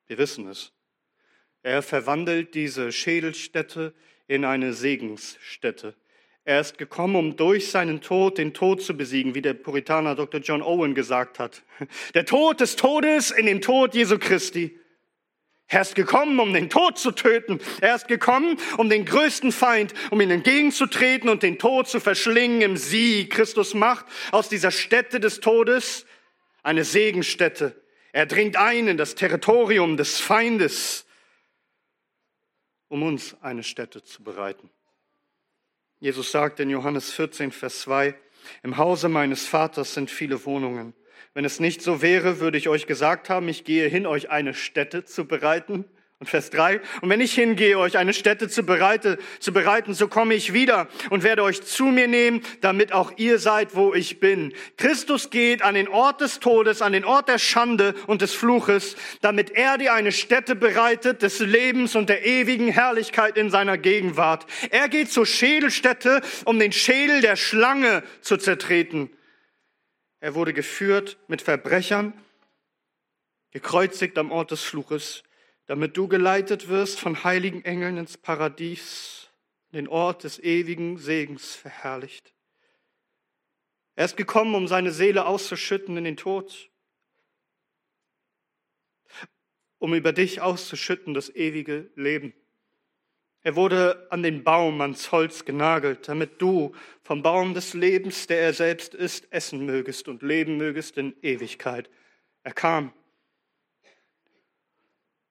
Wir 0.06 0.18
wissen 0.18 0.46
es. 0.48 0.72
Er 1.62 1.82
verwandelt 1.82 2.54
diese 2.54 2.92
Schädelstätte 2.92 3.94
in 4.28 4.44
eine 4.44 4.72
Segensstätte. 4.72 5.96
Er 6.48 6.60
ist 6.60 6.78
gekommen, 6.78 7.16
um 7.16 7.36
durch 7.36 7.72
seinen 7.72 8.00
Tod 8.00 8.38
den 8.38 8.54
Tod 8.54 8.80
zu 8.80 8.96
besiegen, 8.96 9.34
wie 9.34 9.42
der 9.42 9.52
Puritaner 9.52 10.14
Dr. 10.14 10.40
John 10.40 10.62
Owen 10.62 10.94
gesagt 10.94 11.40
hat. 11.40 11.64
Der 12.14 12.24
Tod 12.24 12.60
des 12.60 12.76
Todes 12.76 13.32
in 13.32 13.46
dem 13.46 13.60
Tod 13.60 13.96
Jesu 13.96 14.16
Christi. 14.16 14.78
Er 15.66 15.80
ist 15.80 15.96
gekommen, 15.96 16.38
um 16.38 16.54
den 16.54 16.70
Tod 16.70 16.98
zu 16.98 17.10
töten. 17.10 17.58
Er 17.80 17.96
ist 17.96 18.06
gekommen, 18.06 18.58
um 18.76 18.88
den 18.88 19.04
größten 19.04 19.50
Feind, 19.50 19.92
um 20.12 20.20
ihn 20.20 20.30
entgegenzutreten 20.30 21.28
und 21.28 21.42
den 21.42 21.58
Tod 21.58 21.88
zu 21.88 21.98
verschlingen 21.98 22.62
im 22.62 22.76
Sieg. 22.76 23.32
Christus 23.32 23.74
macht 23.74 24.06
aus 24.30 24.48
dieser 24.48 24.70
Stätte 24.70 25.18
des 25.18 25.40
Todes 25.40 26.06
eine 26.62 26.84
Segenstätte. 26.84 27.82
Er 28.12 28.26
dringt 28.26 28.56
ein 28.56 28.86
in 28.86 28.96
das 28.96 29.16
Territorium 29.16 29.96
des 29.96 30.20
Feindes, 30.20 31.06
um 32.86 33.02
uns 33.02 33.36
eine 33.42 33.64
Stätte 33.64 34.04
zu 34.04 34.22
bereiten. 34.22 34.70
Jesus 35.98 36.30
sagt 36.30 36.60
in 36.60 36.68
Johannes 36.68 37.10
14, 37.12 37.52
Vers 37.52 37.80
2, 37.80 38.14
im 38.62 38.76
Hause 38.76 39.08
meines 39.08 39.46
Vaters 39.46 39.94
sind 39.94 40.10
viele 40.10 40.44
Wohnungen. 40.44 40.92
Wenn 41.32 41.46
es 41.46 41.58
nicht 41.58 41.80
so 41.80 42.02
wäre, 42.02 42.38
würde 42.38 42.58
ich 42.58 42.68
euch 42.68 42.86
gesagt 42.86 43.30
haben, 43.30 43.48
ich 43.48 43.64
gehe 43.64 43.88
hin, 43.88 44.06
euch 44.06 44.30
eine 44.30 44.52
Stätte 44.52 45.04
zu 45.04 45.26
bereiten. 45.26 45.86
Und 46.18 46.30
Vers 46.30 46.48
3, 46.48 46.80
und 47.02 47.10
wenn 47.10 47.20
ich 47.20 47.34
hingehe, 47.34 47.78
euch 47.78 47.98
eine 47.98 48.14
Stätte 48.14 48.48
zu, 48.48 48.62
bereite, 48.62 49.18
zu 49.38 49.52
bereiten, 49.52 49.92
so 49.92 50.08
komme 50.08 50.32
ich 50.32 50.54
wieder 50.54 50.88
und 51.10 51.24
werde 51.24 51.42
euch 51.42 51.62
zu 51.62 51.84
mir 51.84 52.08
nehmen, 52.08 52.40
damit 52.62 52.92
auch 52.92 53.12
ihr 53.18 53.38
seid, 53.38 53.76
wo 53.76 53.92
ich 53.92 54.18
bin. 54.18 54.54
Christus 54.78 55.28
geht 55.28 55.60
an 55.60 55.74
den 55.74 55.88
Ort 55.88 56.22
des 56.22 56.40
Todes, 56.40 56.80
an 56.80 56.94
den 56.94 57.04
Ort 57.04 57.28
der 57.28 57.36
Schande 57.38 57.94
und 58.06 58.22
des 58.22 58.32
Fluches, 58.32 58.96
damit 59.20 59.50
er 59.50 59.76
dir 59.76 59.92
eine 59.92 60.10
Stätte 60.10 60.56
bereitet 60.56 61.20
des 61.20 61.40
Lebens 61.40 61.94
und 61.94 62.08
der 62.08 62.24
ewigen 62.24 62.68
Herrlichkeit 62.68 63.36
in 63.36 63.50
seiner 63.50 63.76
Gegenwart. 63.76 64.46
Er 64.70 64.88
geht 64.88 65.12
zur 65.12 65.26
Schädelstätte, 65.26 66.22
um 66.46 66.58
den 66.58 66.72
Schädel 66.72 67.20
der 67.20 67.36
Schlange 67.36 68.02
zu 68.22 68.38
zertreten. 68.38 69.10
Er 70.20 70.34
wurde 70.34 70.54
geführt 70.54 71.18
mit 71.28 71.42
Verbrechern, 71.42 72.14
gekreuzigt 73.52 74.16
am 74.16 74.32
Ort 74.32 74.50
des 74.50 74.62
Fluches 74.62 75.22
damit 75.66 75.96
du 75.96 76.08
geleitet 76.08 76.68
wirst 76.68 76.98
von 76.98 77.24
heiligen 77.24 77.64
Engeln 77.64 77.96
ins 77.96 78.16
Paradies, 78.16 79.28
den 79.72 79.88
Ort 79.88 80.24
des 80.24 80.38
ewigen 80.38 80.96
Segens 80.96 81.54
verherrlicht. 81.54 82.32
Er 83.96 84.04
ist 84.04 84.16
gekommen, 84.16 84.54
um 84.54 84.68
seine 84.68 84.92
Seele 84.92 85.26
auszuschütten 85.26 85.96
in 85.96 86.04
den 86.04 86.16
Tod, 86.16 86.70
um 89.78 89.94
über 89.94 90.12
dich 90.12 90.40
auszuschütten 90.40 91.14
das 91.14 91.34
ewige 91.34 91.90
Leben. 91.96 92.32
Er 93.42 93.54
wurde 93.54 94.08
an 94.10 94.22
den 94.22 94.42
Baum, 94.44 94.80
ans 94.80 95.12
Holz 95.12 95.44
genagelt, 95.44 96.08
damit 96.08 96.42
du 96.42 96.74
vom 97.02 97.22
Baum 97.22 97.54
des 97.54 97.74
Lebens, 97.74 98.26
der 98.26 98.40
er 98.40 98.52
selbst 98.52 98.94
ist, 98.94 99.32
essen 99.32 99.64
mögest 99.64 100.08
und 100.08 100.22
leben 100.22 100.56
mögest 100.56 100.96
in 100.96 101.14
Ewigkeit. 101.22 101.88
Er 102.42 102.52
kam, 102.52 102.92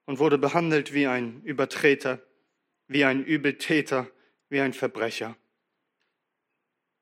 und 0.06 0.20
wurde 0.20 0.38
behandelt 0.38 0.94
wie 0.94 1.08
ein 1.08 1.42
Übertreter, 1.44 2.22
wie 2.88 3.06
ein 3.06 3.24
Übeltäter, 3.24 4.08
wie 4.50 4.62
ein 4.62 4.74
Verbrecher. 4.74 5.36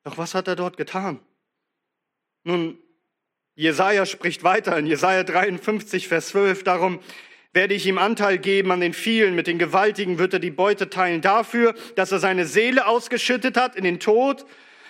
Doch 0.04 0.18
was 0.18 0.36
hat 0.36 0.48
er 0.48 0.56
dort 0.56 0.78
getan? 0.78 1.20
Nun, 2.44 2.78
Jesaja 3.56 4.06
spricht 4.06 4.44
weiter 4.44 4.78
in 4.78 4.88
Jesaja 4.88 5.24
53, 5.24 6.08
Vers 6.08 6.30
12 6.30 6.64
darum, 6.64 7.00
werde 7.54 7.76
ich 7.76 7.86
ihm 7.86 8.00
Anteil 8.00 8.40
geben 8.40 8.72
an 8.72 8.82
den 8.82 8.94
vielen, 8.94 9.36
mit 9.36 9.46
den 9.46 9.60
Gewaltigen 9.60 10.18
wird 10.18 10.34
er 10.34 10.40
die 10.40 10.50
Beute 10.50 10.90
teilen 10.90 11.22
dafür, 11.22 11.76
dass 11.96 12.12
er 12.12 12.20
seine 12.20 12.46
Seele 12.46 12.88
ausgeschüttet 12.88 13.58
hat 13.58 13.76
in 13.76 13.84
den 13.84 14.00
Tod, 14.00 14.46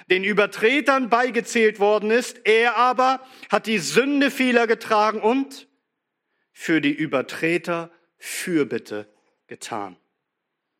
den 0.09 0.23
Übertretern 0.23 1.09
beigezählt 1.09 1.79
worden 1.79 2.09
ist. 2.09 2.41
Er 2.45 2.77
aber 2.77 3.19
hat 3.51 3.67
die 3.67 3.79
Sünde 3.79 4.31
vieler 4.31 4.65
getragen 4.65 5.21
und 5.21 5.67
für 6.53 6.79
die 6.79 6.93
Übertreter 6.93 7.91
Fürbitte 8.25 9.05
getan. 9.47 9.97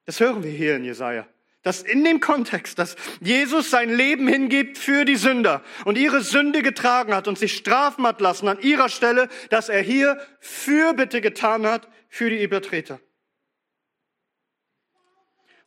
Das 0.05 0.21
hören 0.21 0.43
wir 0.43 0.51
hier 0.51 0.77
in 0.77 0.85
Jesaja. 0.85 1.27
Dass 1.61 1.81
in 1.81 2.05
dem 2.05 2.21
Kontext, 2.21 2.79
dass 2.79 2.95
Jesus 3.19 3.69
sein 3.69 3.93
Leben 3.93 4.29
hingibt 4.29 4.77
für 4.77 5.03
die 5.03 5.17
Sünder 5.17 5.61
und 5.83 5.97
ihre 5.97 6.21
Sünde 6.21 6.61
getragen 6.61 7.13
hat 7.13 7.27
und 7.27 7.37
sich 7.37 7.57
strafen 7.57 8.07
hat 8.07 8.21
lassen 8.21 8.47
an 8.47 8.61
ihrer 8.61 8.87
Stelle, 8.87 9.27
dass 9.49 9.67
er 9.67 9.81
hier 9.81 10.21
Fürbitte 10.39 11.19
getan 11.19 11.67
hat 11.67 11.89
für 12.07 12.29
die 12.29 12.41
Übertreter. 12.41 13.01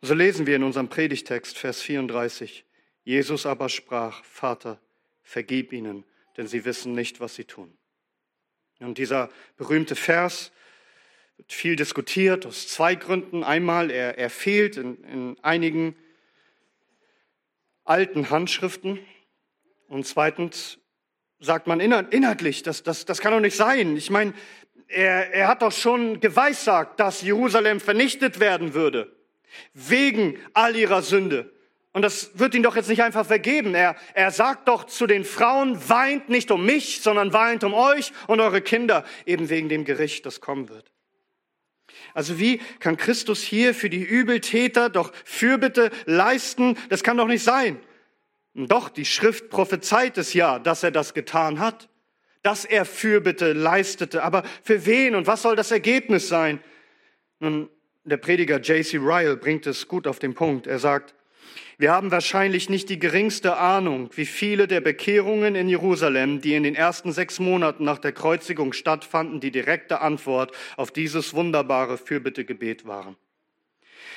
So 0.00 0.14
lesen 0.14 0.46
wir 0.46 0.56
in 0.56 0.62
unserem 0.62 0.88
Predigtext, 0.88 1.58
Vers 1.58 1.82
34. 1.82 2.64
Jesus 3.04 3.44
aber 3.44 3.68
sprach, 3.68 4.24
Vater, 4.24 4.80
vergib 5.22 5.74
ihnen, 5.74 6.04
denn 6.38 6.46
sie 6.46 6.64
wissen 6.64 6.94
nicht, 6.94 7.20
was 7.20 7.34
sie 7.34 7.44
tun. 7.44 7.76
Und 8.80 8.96
dieser 8.96 9.28
berühmte 9.58 9.94
Vers 9.94 10.52
wird 11.36 11.52
viel 11.52 11.76
diskutiert 11.76 12.46
aus 12.46 12.68
zwei 12.68 12.94
Gründen. 12.94 13.44
Einmal, 13.44 13.90
er, 13.90 14.18
er 14.18 14.30
fehlt 14.30 14.76
in, 14.76 15.02
in 15.04 15.36
einigen 15.42 15.96
alten 17.84 18.30
Handschriften. 18.30 18.98
Und 19.88 20.06
zweitens 20.06 20.78
sagt 21.38 21.66
man 21.66 21.80
inhaltlich, 21.80 22.62
das, 22.62 22.82
das, 22.82 23.04
das 23.04 23.20
kann 23.20 23.32
doch 23.32 23.40
nicht 23.40 23.56
sein. 23.56 23.96
Ich 23.96 24.10
meine, 24.10 24.32
er, 24.88 25.32
er 25.32 25.48
hat 25.48 25.62
doch 25.62 25.72
schon 25.72 26.20
geweissagt, 26.20 27.00
dass 27.00 27.22
Jerusalem 27.22 27.80
vernichtet 27.80 28.40
werden 28.40 28.74
würde, 28.74 29.14
wegen 29.74 30.38
all 30.54 30.76
ihrer 30.76 31.02
Sünde. 31.02 31.52
Und 31.92 32.02
das 32.02 32.38
wird 32.38 32.54
ihn 32.54 32.62
doch 32.62 32.76
jetzt 32.76 32.88
nicht 32.88 33.02
einfach 33.02 33.24
vergeben. 33.24 33.74
Er, 33.74 33.96
er 34.12 34.30
sagt 34.30 34.68
doch 34.68 34.84
zu 34.84 35.06
den 35.06 35.24
Frauen, 35.24 35.88
weint 35.88 36.28
nicht 36.28 36.50
um 36.50 36.66
mich, 36.66 37.00
sondern 37.00 37.32
weint 37.32 37.64
um 37.64 37.72
euch 37.72 38.12
und 38.26 38.40
eure 38.40 38.60
Kinder, 38.60 39.04
eben 39.24 39.48
wegen 39.48 39.68
dem 39.68 39.84
Gericht, 39.84 40.26
das 40.26 40.40
kommen 40.40 40.68
wird. 40.68 40.92
Also 42.14 42.38
wie 42.38 42.58
kann 42.78 42.96
Christus 42.96 43.42
hier 43.42 43.74
für 43.74 43.90
die 43.90 44.02
Übeltäter 44.02 44.88
doch 44.88 45.12
Fürbitte 45.24 45.90
leisten? 46.04 46.76
Das 46.88 47.02
kann 47.02 47.16
doch 47.16 47.26
nicht 47.26 47.42
sein. 47.42 47.78
Doch, 48.54 48.88
die 48.88 49.04
Schrift 49.04 49.50
prophezeit 49.50 50.16
es 50.16 50.32
ja, 50.32 50.58
dass 50.58 50.82
er 50.82 50.90
das 50.90 51.12
getan 51.12 51.58
hat, 51.58 51.90
dass 52.42 52.64
er 52.64 52.84
Fürbitte 52.84 53.52
leistete. 53.52 54.22
Aber 54.22 54.44
für 54.62 54.86
wen 54.86 55.14
und 55.14 55.26
was 55.26 55.42
soll 55.42 55.56
das 55.56 55.70
Ergebnis 55.70 56.28
sein? 56.28 56.60
Nun, 57.38 57.68
der 58.04 58.16
Prediger 58.16 58.60
J.C. 58.60 58.98
Ryle 58.98 59.36
bringt 59.36 59.66
es 59.66 59.88
gut 59.88 60.06
auf 60.06 60.20
den 60.20 60.32
Punkt. 60.34 60.66
Er 60.66 60.78
sagt, 60.78 61.15
wir 61.78 61.92
haben 61.92 62.10
wahrscheinlich 62.10 62.70
nicht 62.70 62.88
die 62.88 62.98
geringste 62.98 63.58
Ahnung, 63.58 64.08
wie 64.14 64.24
viele 64.24 64.66
der 64.66 64.80
Bekehrungen 64.80 65.54
in 65.54 65.68
Jerusalem, 65.68 66.40
die 66.40 66.54
in 66.54 66.62
den 66.62 66.74
ersten 66.74 67.12
sechs 67.12 67.38
Monaten 67.38 67.84
nach 67.84 67.98
der 67.98 68.12
Kreuzigung 68.12 68.72
stattfanden, 68.72 69.40
die 69.40 69.50
direkte 69.50 70.00
Antwort 70.00 70.52
auf 70.78 70.90
dieses 70.90 71.34
wunderbare 71.34 71.98
Fürbittegebet 71.98 72.86
waren. 72.86 73.16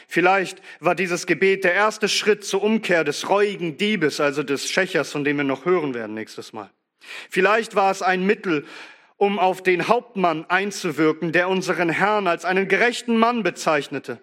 Vielleicht 0.07 0.61
war 0.79 0.95
dieses 0.95 1.27
Gebet 1.27 1.65
der 1.65 1.73
erste 1.73 2.07
Schritt 2.07 2.45
zur 2.45 2.63
Umkehr 2.63 3.03
des 3.03 3.29
reuigen 3.29 3.75
Diebes, 3.75 4.21
also 4.21 4.41
des 4.41 4.69
Schächers, 4.69 5.11
von 5.11 5.25
dem 5.25 5.37
wir 5.37 5.43
noch 5.43 5.65
hören 5.65 5.93
werden 5.93 6.15
nächstes 6.15 6.53
Mal. 6.53 6.69
Vielleicht 7.29 7.75
war 7.75 7.91
es 7.91 8.01
ein 8.01 8.25
Mittel, 8.25 8.65
um 9.17 9.37
auf 9.37 9.61
den 9.61 9.89
Hauptmann 9.89 10.45
einzuwirken, 10.45 11.33
der 11.33 11.49
unseren 11.49 11.89
Herrn 11.89 12.27
als 12.27 12.45
einen 12.45 12.69
gerechten 12.69 13.17
Mann 13.17 13.43
bezeichnete 13.43 14.21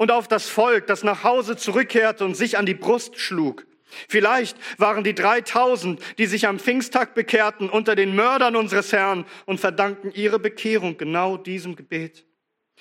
und 0.00 0.10
auf 0.10 0.28
das 0.28 0.48
Volk, 0.48 0.86
das 0.86 1.04
nach 1.04 1.24
Hause 1.24 1.58
zurückkehrte 1.58 2.24
und 2.24 2.34
sich 2.34 2.56
an 2.56 2.64
die 2.64 2.72
Brust 2.72 3.20
schlug. 3.20 3.66
Vielleicht 4.08 4.56
waren 4.78 5.04
die 5.04 5.14
3000, 5.14 6.00
die 6.16 6.24
sich 6.24 6.48
am 6.48 6.58
Pfingsttag 6.58 7.14
bekehrten, 7.14 7.68
unter 7.68 7.94
den 7.94 8.14
Mördern 8.14 8.56
unseres 8.56 8.94
Herrn 8.94 9.26
und 9.44 9.60
verdankten 9.60 10.10
ihre 10.14 10.38
Bekehrung 10.38 10.96
genau 10.96 11.36
diesem 11.36 11.76
Gebet. 11.76 12.24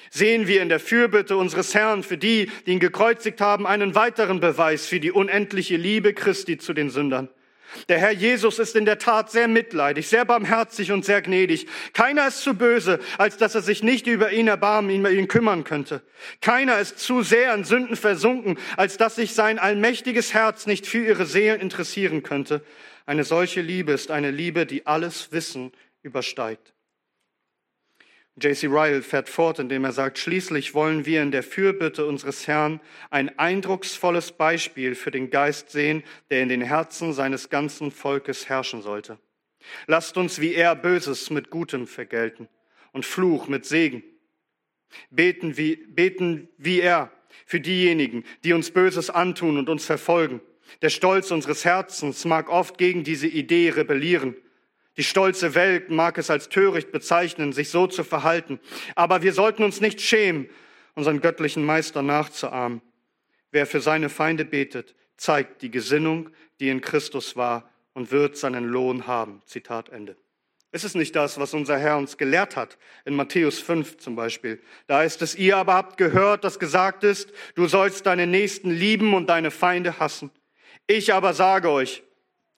Sehen 0.10 0.48
wir 0.48 0.62
in 0.62 0.70
der 0.70 0.80
Fürbitte 0.80 1.36
unseres 1.36 1.76
Herrn 1.76 2.04
für 2.04 2.17
die, 2.17 2.50
die 2.65 2.72
ihn 2.72 2.80
gekreuzigt 2.80 3.41
haben, 3.41 3.67
einen 3.67 3.96
weiteren 3.96 4.39
Beweis 4.39 4.88
für 4.88 5.02
die 5.02 5.12
unendliche 5.12 5.76
Liebe 5.76 6.13
Christi 6.13 6.58
zu 6.58 6.72
den 6.72 6.89
Sündern. 6.89 7.28
Der 7.88 8.00
Herr 8.00 8.12
Jesus 8.12 8.60
ist 8.60 8.76
in 8.76 8.86
der 8.86 9.00
Tat 9.00 9.32
sehr 9.32 9.48
mitleidig, 9.48 10.08
sehr 10.08 10.26
barmherzig 10.26 10.92
und 10.92 11.06
sehr 11.06 11.22
gnädig. 11.22 11.68
Keiner 11.94 12.28
ist 12.28 12.42
zu 12.42 12.54
böse, 12.54 13.00
als 13.18 13.38
dass 13.38 13.56
er 13.56 13.62
sich 13.62 13.84
nicht 13.84 14.08
über 14.08 14.32
ihn 14.32 14.48
erbarmen, 14.48 14.92
ihn 14.92 15.06
ihn 15.06 15.28
kümmern 15.28 15.64
könnte. 15.64 16.02
Keiner 16.42 16.80
ist 16.80 17.00
zu 17.00 17.22
sehr 17.22 17.54
in 17.54 17.64
Sünden 17.64 17.96
versunken, 17.96 18.58
als 18.78 18.98
dass 18.98 19.16
sich 19.16 19.34
sein 19.34 19.60
allmächtiges 19.60 20.34
Herz 20.34 20.66
nicht 20.66 20.88
für 20.88 21.06
ihre 21.06 21.26
Seelen 21.26 21.62
interessieren 21.62 22.24
könnte. 22.24 22.64
Eine 23.06 23.24
solche 23.24 23.62
Liebe 23.62 23.92
ist 23.92 24.12
eine 24.12 24.32
Liebe, 24.32 24.66
die 24.66 24.86
alles 24.86 25.32
Wissen 25.32 25.72
übersteigt. 26.04 26.74
J.C. 28.41 28.67
Ryle 28.67 29.02
fährt 29.02 29.28
fort, 29.28 29.60
indem 29.60 29.84
er 29.84 29.91
sagt, 29.91 30.17
schließlich 30.17 30.73
wollen 30.73 31.06
wir 31.06 31.21
in 31.21 31.32
der 31.32 31.43
Fürbitte 31.43 32.06
unseres 32.06 32.47
Herrn 32.47 32.80
ein 33.10 33.38
eindrucksvolles 33.38 34.32
Beispiel 34.32 34.95
für 34.95 35.12
den 35.12 35.30
Geist 35.30 35.71
sehen, 35.71 36.04
der 36.30 36.41
in 36.41 36.49
den 36.49 36.62
Herzen 36.62 37.13
seines 37.13 37.49
ganzen 37.49 37.91
Volkes 37.91 38.47
herrschen 38.47 38.82
sollte. 38.82 39.19
Lasst 39.88 40.17
uns 40.17 40.39
wie 40.39 40.54
er 40.54 40.75
Böses 40.75 41.30
mit 41.30 41.49
Gutem 41.49 41.86
vergelten 41.86 42.47
und 42.93 43.06
Fluch 43.06 43.47
mit 43.47 43.65
Segen. 43.65 44.04
Beten 45.10 45.58
wie, 45.58 45.75
beten 45.75 46.47
wie 46.58 46.80
er 46.80 47.12
für 47.45 47.60
diejenigen, 47.60 48.23
die 48.43 48.54
uns 48.54 48.71
Böses 48.71 49.10
antun 49.10 49.58
und 49.58 49.69
uns 49.69 49.86
verfolgen. 49.86 50.41
Der 50.82 50.89
Stolz 50.89 51.32
unseres 51.32 51.65
Herzens 51.65 52.25
mag 52.25 52.49
oft 52.49 52.78
gegen 52.78 53.04
diese 53.04 53.28
Idee 53.28 53.71
rebellieren 53.71 54.36
die 55.00 55.06
stolze 55.06 55.56
Welt 55.56 55.90
mag 55.90 56.18
es 56.18 56.30
als 56.30 56.50
töricht 56.50 56.92
bezeichnen, 56.92 57.54
sich 57.54 57.70
so 57.70 57.88
zu 57.88 58.04
verhalten. 58.04 58.60
Aber 58.96 59.22
wir 59.22 59.32
sollten 59.32 59.64
uns 59.64 59.80
nicht 59.80 60.02
schämen, 60.02 60.50
unseren 60.94 61.22
göttlichen 61.22 61.64
Meister 61.64 62.02
nachzuahmen. 62.02 62.82
Wer 63.50 63.66
für 63.66 63.80
seine 63.80 64.10
Feinde 64.10 64.44
betet, 64.44 64.96
zeigt 65.16 65.62
die 65.62 65.72
Gesinnung, 65.72 66.32
die 66.60 66.68
in 66.68 66.82
Christus 66.82 67.38
war 67.38 67.70
und 67.94 68.12
wird 68.12 68.36
seinen 68.36 68.66
Lohn 68.66 69.08
haben. 69.08 69.42
Zitat 69.46 69.88
Ende. 69.88 70.18
Es 70.74 70.84
ist 70.84 70.98
nicht 70.98 71.16
das, 71.16 71.40
was 71.40 71.54
unser 71.54 71.80
Herr 71.80 71.98
uns 71.98 72.18
gelehrt 72.18 72.58
hat, 72.58 72.78
in 73.06 73.16
Matthäus 73.16 73.58
5 73.60 74.00
zum 74.00 74.18
Beispiel. 74.18 74.62
Da 74.88 75.04
ist 75.04 75.22
es, 75.22 75.34
ihr 75.34 75.56
aber 75.56 75.76
habt 75.76 75.96
gehört, 75.96 76.44
dass 76.44 76.60
gesagt 76.60 77.06
ist, 77.06 77.32
du 77.56 77.68
sollst 77.68 78.06
deine 78.06 78.28
Nächsten 78.28 78.70
lieben 78.70 79.14
und 79.14 79.28
deine 79.28 79.50
Feinde 79.50 79.98
hassen. 79.98 80.30
Ich 80.88 81.14
aber 81.14 81.34
sage 81.34 81.70
euch, 81.70 82.04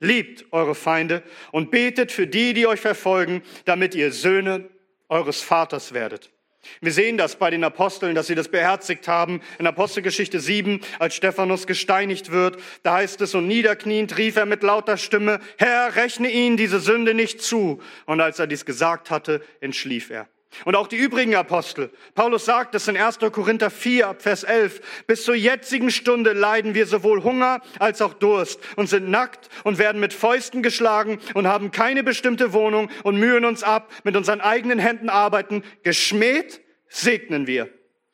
Liebt 0.02 0.46
eure 0.52 0.76
Feinde 0.76 1.24
und 1.52 1.72
betet 1.72 2.12
für 2.12 2.28
die, 2.28 2.54
die 2.54 2.68
euch 2.68 2.82
verfolgen, 2.82 3.44
damit 3.66 3.96
ihr 3.96 4.12
Söhne 4.12 4.68
eures 5.08 5.42
Vaters 5.42 5.94
werdet. 5.94 6.32
Wir 6.80 6.92
sehen 6.92 7.18
das 7.18 7.36
bei 7.36 7.50
den 7.50 7.64
Aposteln, 7.64 8.16
dass 8.16 8.28
sie 8.28 8.36
das 8.36 8.48
beherzigt 8.48 9.08
haben. 9.08 9.42
In 9.60 9.68
Apostelgeschichte 9.68 10.40
7, 10.40 10.82
als 11.00 11.16
Stephanus 11.16 11.68
gesteinigt 11.68 12.32
wird, 12.32 12.58
da 12.84 12.96
heißt 12.96 13.22
es, 13.22 13.36
und 13.36 13.48
niederkniend 13.48 14.18
rief 14.18 14.36
er 14.36 14.46
mit 14.46 14.64
lauter 14.64 14.98
Stimme, 14.98 15.40
Herr, 15.58 15.96
rechne 15.96 16.32
ihnen 16.32 16.58
diese 16.58 16.80
Sünde 16.80 17.14
nicht 17.14 17.42
zu. 17.42 17.82
Und 18.06 18.22
als 18.22 18.40
er 18.40 18.48
dies 18.48 18.66
gesagt 18.66 19.12
hatte, 19.12 19.44
entschlief 19.60 20.10
er. 20.10 20.28
Und 20.66 20.76
auch 20.76 20.88
die 20.88 20.98
übrigen 20.98 21.36
Apostel. 21.36 21.92
Paulus 22.14 22.46
sagt 22.46 22.76
es 22.76 22.88
in 22.88 22.98
1. 22.98 23.20
Korinther 23.32 23.70
4, 23.70 24.16
Vers 24.20 24.44
11. 24.44 24.82
Bis 25.08 25.24
zur 25.24 25.36
jetzigen 25.36 25.92
Stunde 25.92 26.34
leiden 26.34 26.76
wir 26.76 26.86
sowohl 26.86 27.24
Hunger 27.24 27.62
als 27.80 28.02
auch 28.02 28.14
Durst 28.14 28.60
und 28.76 28.88
sind 28.88 29.10
nackt 29.10 29.50
und 29.64 29.78
werden 29.78 30.00
mit 30.02 30.14
Fäusten 30.14 30.62
geschlagen 30.62 31.20
und 31.34 31.48
haben 31.48 31.72
keine 31.72 32.04
bestimmte 32.04 32.54
Wohnung 32.54 32.90
und 33.04 33.18
mühen 33.18 33.46
uns 33.46 33.64
ab, 33.64 33.92
mit 34.04 34.16
unseren 34.16 34.42
eigenen 34.42 34.80
Händen 34.80 35.10
arbeiten. 35.10 35.64
Geschmäht 35.84 36.62
segnen 36.90 37.48
wir. 37.48 37.70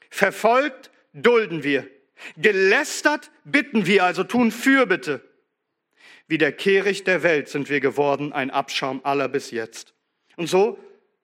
Verfolgt 0.10 0.92
dulden 1.14 1.64
wir. 1.64 1.88
Gelästert 2.38 3.32
bitten 3.44 3.86
wir, 3.86 4.04
also 4.04 4.24
tun 4.24 4.52
Fürbitte. 4.52 5.22
Wie 6.28 6.38
der 6.38 6.52
Kehricht 6.52 7.08
der 7.08 7.24
Welt 7.24 7.48
sind 7.48 7.70
wir 7.70 7.80
geworden, 7.80 8.34
ein 8.34 8.52
Abschaum 8.52 9.02
aller 9.04 9.30
bis 9.30 9.52
jetzt. 9.52 9.94
Und 10.36 10.48
so, 10.48 10.78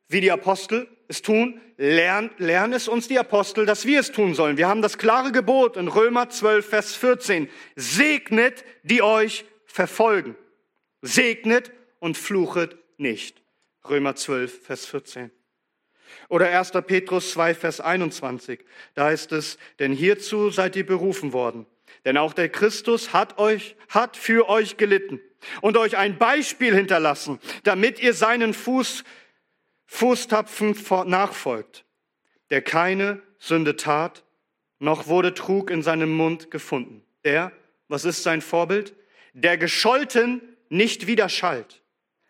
wie 0.08 0.22
die 0.22 0.32
Apostel, 0.32 0.88
es 1.08 1.22
tun, 1.22 1.62
lernen, 1.78 2.32
lernen 2.38 2.74
es 2.74 2.88
uns 2.88 3.08
die 3.08 3.20
Apostel, 3.20 3.66
dass 3.66 3.86
wir 3.86 4.00
es 4.00 4.12
tun 4.12 4.36
sollen. 4.36 4.58
Wir 4.58 4.68
haben 4.68 4.82
das 4.82 4.98
klare 4.98 5.32
Gebot 5.32 5.78
in 5.78 5.88
Römer 5.88 6.30
12, 6.30 6.68
Vers 6.68 6.96
14. 6.96 7.50
Segnet, 7.76 8.64
die 8.84 9.02
euch 9.02 9.46
verfolgen. 9.66 10.36
Segnet 11.02 11.72
und 12.00 12.18
fluchet 12.18 12.78
nicht. 12.98 13.42
Römer 13.90 14.16
12, 14.16 14.66
Vers 14.66 14.86
14. 14.86 15.32
Oder 16.30 16.58
1. 16.58 16.72
Petrus 16.88 17.32
2, 17.32 17.56
Vers 17.56 17.82
21. 17.82 18.64
Da 18.94 19.06
heißt 19.06 19.32
es, 19.34 19.58
denn 19.80 19.92
hierzu 19.92 20.50
seid 20.50 20.76
ihr 20.76 20.86
berufen 20.86 21.34
worden. 21.34 21.66
Denn 22.06 22.18
auch 22.18 22.34
der 22.34 22.50
Christus 22.50 23.14
hat 23.14 23.38
euch, 23.38 23.76
hat 23.90 24.18
für 24.18 24.50
euch 24.50 24.78
gelitten 24.78 25.20
und 25.62 25.78
euch 25.78 25.98
ein 25.98 26.18
Beispiel 26.18 26.76
hinterlassen, 26.76 27.40
damit 27.64 28.00
ihr 28.00 28.14
seinen 28.14 28.54
Fuß, 28.54 29.04
Fußtapfen 29.88 30.76
nachfolgt, 31.06 31.86
der 32.50 32.62
keine 32.62 33.22
Sünde 33.40 33.76
tat, 33.76 34.24
noch 34.80 35.08
wurde 35.08 35.34
Trug 35.34 35.70
in 35.70 35.82
seinem 35.82 36.16
Mund 36.16 36.52
gefunden. 36.52 37.04
Der, 37.24 37.52
was 37.88 38.06
ist 38.06 38.24
sein 38.24 38.42
Vorbild? 38.42 38.96
Der 39.34 39.58
gescholten 39.58 40.42
nicht 40.70 41.08
widerschallt, 41.08 41.82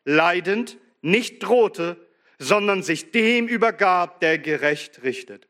leidend 0.06 0.78
nicht 1.02 1.40
drohte, 1.40 1.98
sondern 2.40 2.84
sich 2.84 3.12
dem 3.12 3.48
übergab, 3.48 4.20
der 4.20 4.38
gerecht 4.38 5.04
richtet. 5.04 5.48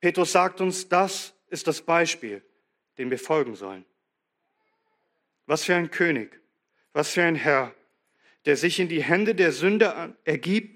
Petrus 0.00 0.32
sagt 0.32 0.60
uns, 0.60 0.88
das 0.88 1.34
ist 1.48 1.66
das 1.66 1.82
Beispiel, 1.82 2.42
dem 2.98 3.10
wir 3.10 3.18
folgen 3.18 3.54
sollen. 3.54 3.84
Was 5.46 5.64
für 5.64 5.74
ein 5.74 5.90
König, 5.90 6.40
was 6.92 7.10
für 7.10 7.22
ein 7.22 7.36
Herr, 7.36 7.74
der 8.44 8.56
sich 8.56 8.80
in 8.80 8.88
die 8.88 9.02
Hände 9.02 9.34
der 9.34 9.52
Sünder 9.52 10.14
ergibt, 10.24 10.73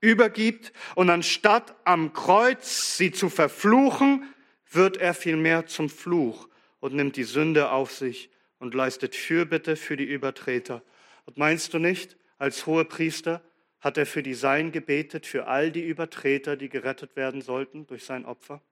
übergibt 0.00 0.72
und 0.94 1.10
anstatt 1.10 1.74
am 1.84 2.12
Kreuz 2.12 2.96
sie 2.96 3.12
zu 3.12 3.28
verfluchen, 3.28 4.26
wird 4.70 4.96
er 4.96 5.14
vielmehr 5.14 5.66
zum 5.66 5.90
Fluch 5.90 6.48
und 6.80 6.94
nimmt 6.94 7.16
die 7.16 7.24
Sünde 7.24 7.70
auf 7.70 7.92
sich 7.92 8.30
und 8.58 8.74
leistet 8.74 9.14
Fürbitte 9.14 9.76
für 9.76 9.96
die 9.96 10.04
Übertreter. 10.04 10.82
Und 11.26 11.38
meinst 11.38 11.74
du 11.74 11.78
nicht, 11.78 12.16
als 12.38 12.66
hoher 12.66 12.84
Priester 12.84 13.42
hat 13.80 13.96
er 13.96 14.06
für 14.06 14.22
die 14.22 14.34
Sein 14.34 14.72
gebetet, 14.72 15.26
für 15.26 15.46
all 15.46 15.70
die 15.70 15.86
Übertreter, 15.86 16.56
die 16.56 16.68
gerettet 16.68 17.16
werden 17.16 17.42
sollten 17.42 17.86
durch 17.86 18.04
sein 18.04 18.26
Opfer? 18.26 18.62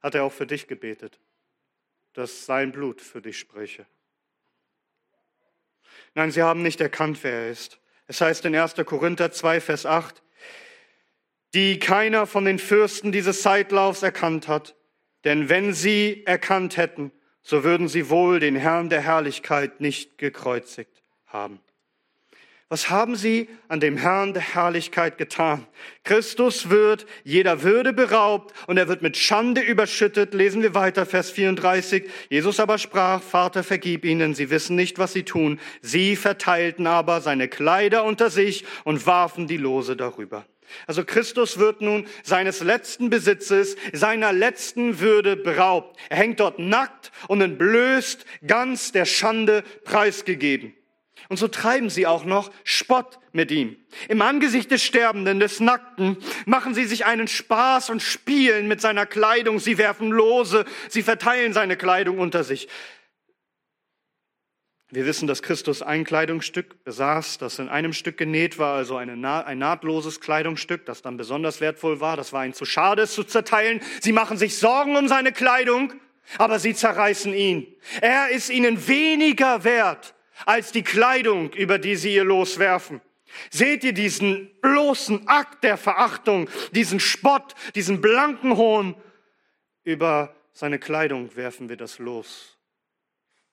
Hat 0.00 0.14
er 0.14 0.24
auch 0.24 0.32
für 0.32 0.46
dich 0.46 0.66
gebetet, 0.66 1.20
dass 2.14 2.46
sein 2.46 2.72
Blut 2.72 3.00
für 3.00 3.20
dich 3.20 3.38
spreche? 3.38 3.86
Nein, 6.14 6.30
sie 6.30 6.42
haben 6.42 6.62
nicht 6.62 6.80
erkannt, 6.80 7.22
wer 7.22 7.32
er 7.32 7.50
ist. 7.50 7.79
Es 8.10 8.20
heißt 8.20 8.44
in 8.44 8.56
1. 8.56 8.74
Korinther 8.86 9.30
2, 9.30 9.60
Vers 9.60 9.86
8, 9.86 10.20
die 11.54 11.78
keiner 11.78 12.26
von 12.26 12.44
den 12.44 12.58
Fürsten 12.58 13.12
dieses 13.12 13.40
Zeitlaufs 13.40 14.02
erkannt 14.02 14.48
hat. 14.48 14.74
Denn 15.22 15.48
wenn 15.48 15.74
sie 15.74 16.26
erkannt 16.26 16.76
hätten, 16.76 17.12
so 17.40 17.62
würden 17.62 17.86
sie 17.86 18.10
wohl 18.10 18.40
den 18.40 18.56
Herrn 18.56 18.90
der 18.90 19.00
Herrlichkeit 19.00 19.80
nicht 19.80 20.18
gekreuzigt 20.18 21.04
haben. 21.24 21.60
Was 22.72 22.88
haben 22.88 23.16
sie 23.16 23.48
an 23.66 23.80
dem 23.80 23.96
Herrn 23.96 24.32
der 24.32 24.54
Herrlichkeit 24.54 25.18
getan? 25.18 25.66
Christus 26.04 26.70
wird 26.70 27.04
jeder 27.24 27.64
Würde 27.64 27.92
beraubt 27.92 28.54
und 28.68 28.76
er 28.76 28.86
wird 28.86 29.02
mit 29.02 29.16
Schande 29.16 29.60
überschüttet. 29.60 30.34
Lesen 30.34 30.62
wir 30.62 30.72
weiter, 30.72 31.04
Vers 31.04 31.32
34. 31.32 32.08
Jesus 32.28 32.60
aber 32.60 32.78
sprach, 32.78 33.22
Vater, 33.22 33.64
vergib 33.64 34.04
ihnen, 34.04 34.36
sie 34.36 34.50
wissen 34.50 34.76
nicht, 34.76 35.00
was 35.00 35.12
sie 35.12 35.24
tun. 35.24 35.58
Sie 35.82 36.14
verteilten 36.14 36.86
aber 36.86 37.20
seine 37.20 37.48
Kleider 37.48 38.04
unter 38.04 38.30
sich 38.30 38.64
und 38.84 39.04
warfen 39.04 39.48
die 39.48 39.56
Lose 39.56 39.96
darüber. 39.96 40.46
Also 40.86 41.04
Christus 41.04 41.58
wird 41.58 41.80
nun 41.80 42.06
seines 42.22 42.60
letzten 42.60 43.10
Besitzes, 43.10 43.74
seiner 43.92 44.32
letzten 44.32 45.00
Würde 45.00 45.34
beraubt. 45.34 45.98
Er 46.08 46.18
hängt 46.18 46.38
dort 46.38 46.60
nackt 46.60 47.10
und 47.26 47.40
entblößt, 47.40 48.24
ganz 48.46 48.92
der 48.92 49.06
Schande 49.06 49.64
preisgegeben. 49.82 50.74
Und 51.28 51.36
so 51.36 51.48
treiben 51.48 51.90
sie 51.90 52.06
auch 52.06 52.24
noch 52.24 52.50
Spott 52.64 53.18
mit 53.32 53.50
ihm. 53.50 53.76
Im 54.08 54.22
Angesicht 54.22 54.70
des 54.70 54.82
Sterbenden, 54.82 55.40
des 55.40 55.60
Nackten, 55.60 56.16
machen 56.46 56.74
sie 56.74 56.84
sich 56.84 57.04
einen 57.06 57.28
Spaß 57.28 57.90
und 57.90 58.02
spielen 58.02 58.68
mit 58.68 58.80
seiner 58.80 59.06
Kleidung. 59.06 59.58
Sie 59.58 59.78
werfen 59.78 60.10
Lose, 60.10 60.64
sie 60.88 61.02
verteilen 61.02 61.52
seine 61.52 61.76
Kleidung 61.76 62.18
unter 62.18 62.44
sich. 62.44 62.68
Wir 64.92 65.06
wissen, 65.06 65.28
dass 65.28 65.42
Christus 65.42 65.82
ein 65.82 66.02
Kleidungsstück 66.02 66.82
besaß, 66.82 67.38
das 67.38 67.60
in 67.60 67.68
einem 67.68 67.92
Stück 67.92 68.16
genäht 68.16 68.58
war, 68.58 68.74
also 68.74 68.96
ein 68.96 69.20
nahtloses 69.20 70.20
Kleidungsstück, 70.20 70.84
das 70.84 71.00
dann 71.00 71.16
besonders 71.16 71.60
wertvoll 71.60 72.00
war. 72.00 72.16
Das 72.16 72.32
war 72.32 72.44
ihnen 72.44 72.54
zu 72.54 72.64
schade, 72.64 73.02
es 73.02 73.14
zu 73.14 73.22
zerteilen. 73.22 73.80
Sie 74.00 74.10
machen 74.10 74.36
sich 74.36 74.58
Sorgen 74.58 74.96
um 74.96 75.06
seine 75.06 75.30
Kleidung, 75.30 75.92
aber 76.38 76.58
sie 76.58 76.74
zerreißen 76.74 77.32
ihn. 77.32 77.68
Er 78.00 78.30
ist 78.30 78.50
ihnen 78.50 78.88
weniger 78.88 79.62
wert 79.62 80.16
als 80.46 80.72
die 80.72 80.82
Kleidung, 80.82 81.52
über 81.52 81.78
die 81.78 81.96
sie 81.96 82.14
ihr 82.14 82.24
loswerfen. 82.24 83.00
Seht 83.50 83.84
ihr 83.84 83.92
diesen 83.92 84.50
bloßen 84.60 85.28
Akt 85.28 85.62
der 85.64 85.76
Verachtung, 85.76 86.48
diesen 86.72 87.00
Spott, 87.00 87.54
diesen 87.74 88.00
blanken 88.00 88.56
Hohn? 88.56 88.94
Über 89.84 90.34
seine 90.52 90.78
Kleidung 90.78 91.34
werfen 91.36 91.68
wir 91.68 91.76
das 91.76 91.98
los. 91.98 92.58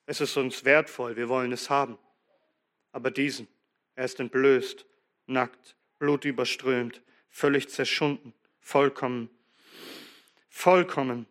Es 0.05 0.21
ist 0.21 0.35
uns 0.37 0.65
wertvoll, 0.65 1.15
wir 1.15 1.29
wollen 1.29 1.51
es 1.51 1.69
haben. 1.69 1.97
Aber 2.91 3.11
diesen, 3.11 3.47
er 3.95 4.05
ist 4.05 4.19
entblößt, 4.19 4.85
nackt, 5.27 5.75
blutüberströmt, 5.99 7.01
völlig 7.29 7.69
zerschunden, 7.69 8.33
vollkommen, 8.59 9.29
vollkommen 10.49 11.27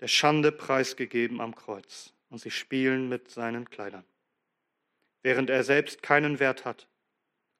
der 0.00 0.08
Schande 0.08 0.50
preisgegeben 0.50 1.40
am 1.40 1.54
Kreuz. 1.54 2.12
Und 2.30 2.40
sie 2.40 2.50
spielen 2.50 3.08
mit 3.08 3.30
seinen 3.30 3.68
Kleidern 3.68 4.04
während 5.22 5.50
er 5.50 5.64
selbst 5.64 6.02
keinen 6.02 6.38
Wert 6.38 6.64
hat 6.64 6.88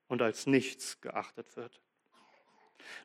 und 0.08 0.22
als 0.22 0.46
nichts 0.46 1.00
geachtet 1.00 1.56
wird. 1.56 1.80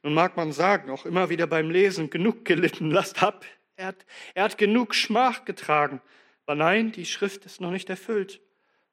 Nun 0.04 0.14
mag 0.14 0.38
man 0.38 0.52
sagen, 0.52 0.90
auch 0.90 1.06
immer 1.06 1.30
wieder 1.30 1.48
beim 1.48 1.70
Lesen, 1.70 2.10
genug 2.10 2.46
gelitten, 2.46 2.92
lasst 2.92 3.22
ab. 3.22 3.46
Er 3.76 3.88
hat, 3.88 4.06
er 4.34 4.44
hat 4.44 4.58
genug 4.58 4.96
Schmach 4.96 5.46
getragen. 5.46 6.02
Aber 6.46 6.56
nein, 6.56 6.92
die 6.92 7.06
Schrift 7.06 7.46
ist 7.46 7.60
noch 7.60 7.72
nicht 7.72 7.90
erfüllt. 7.90 8.42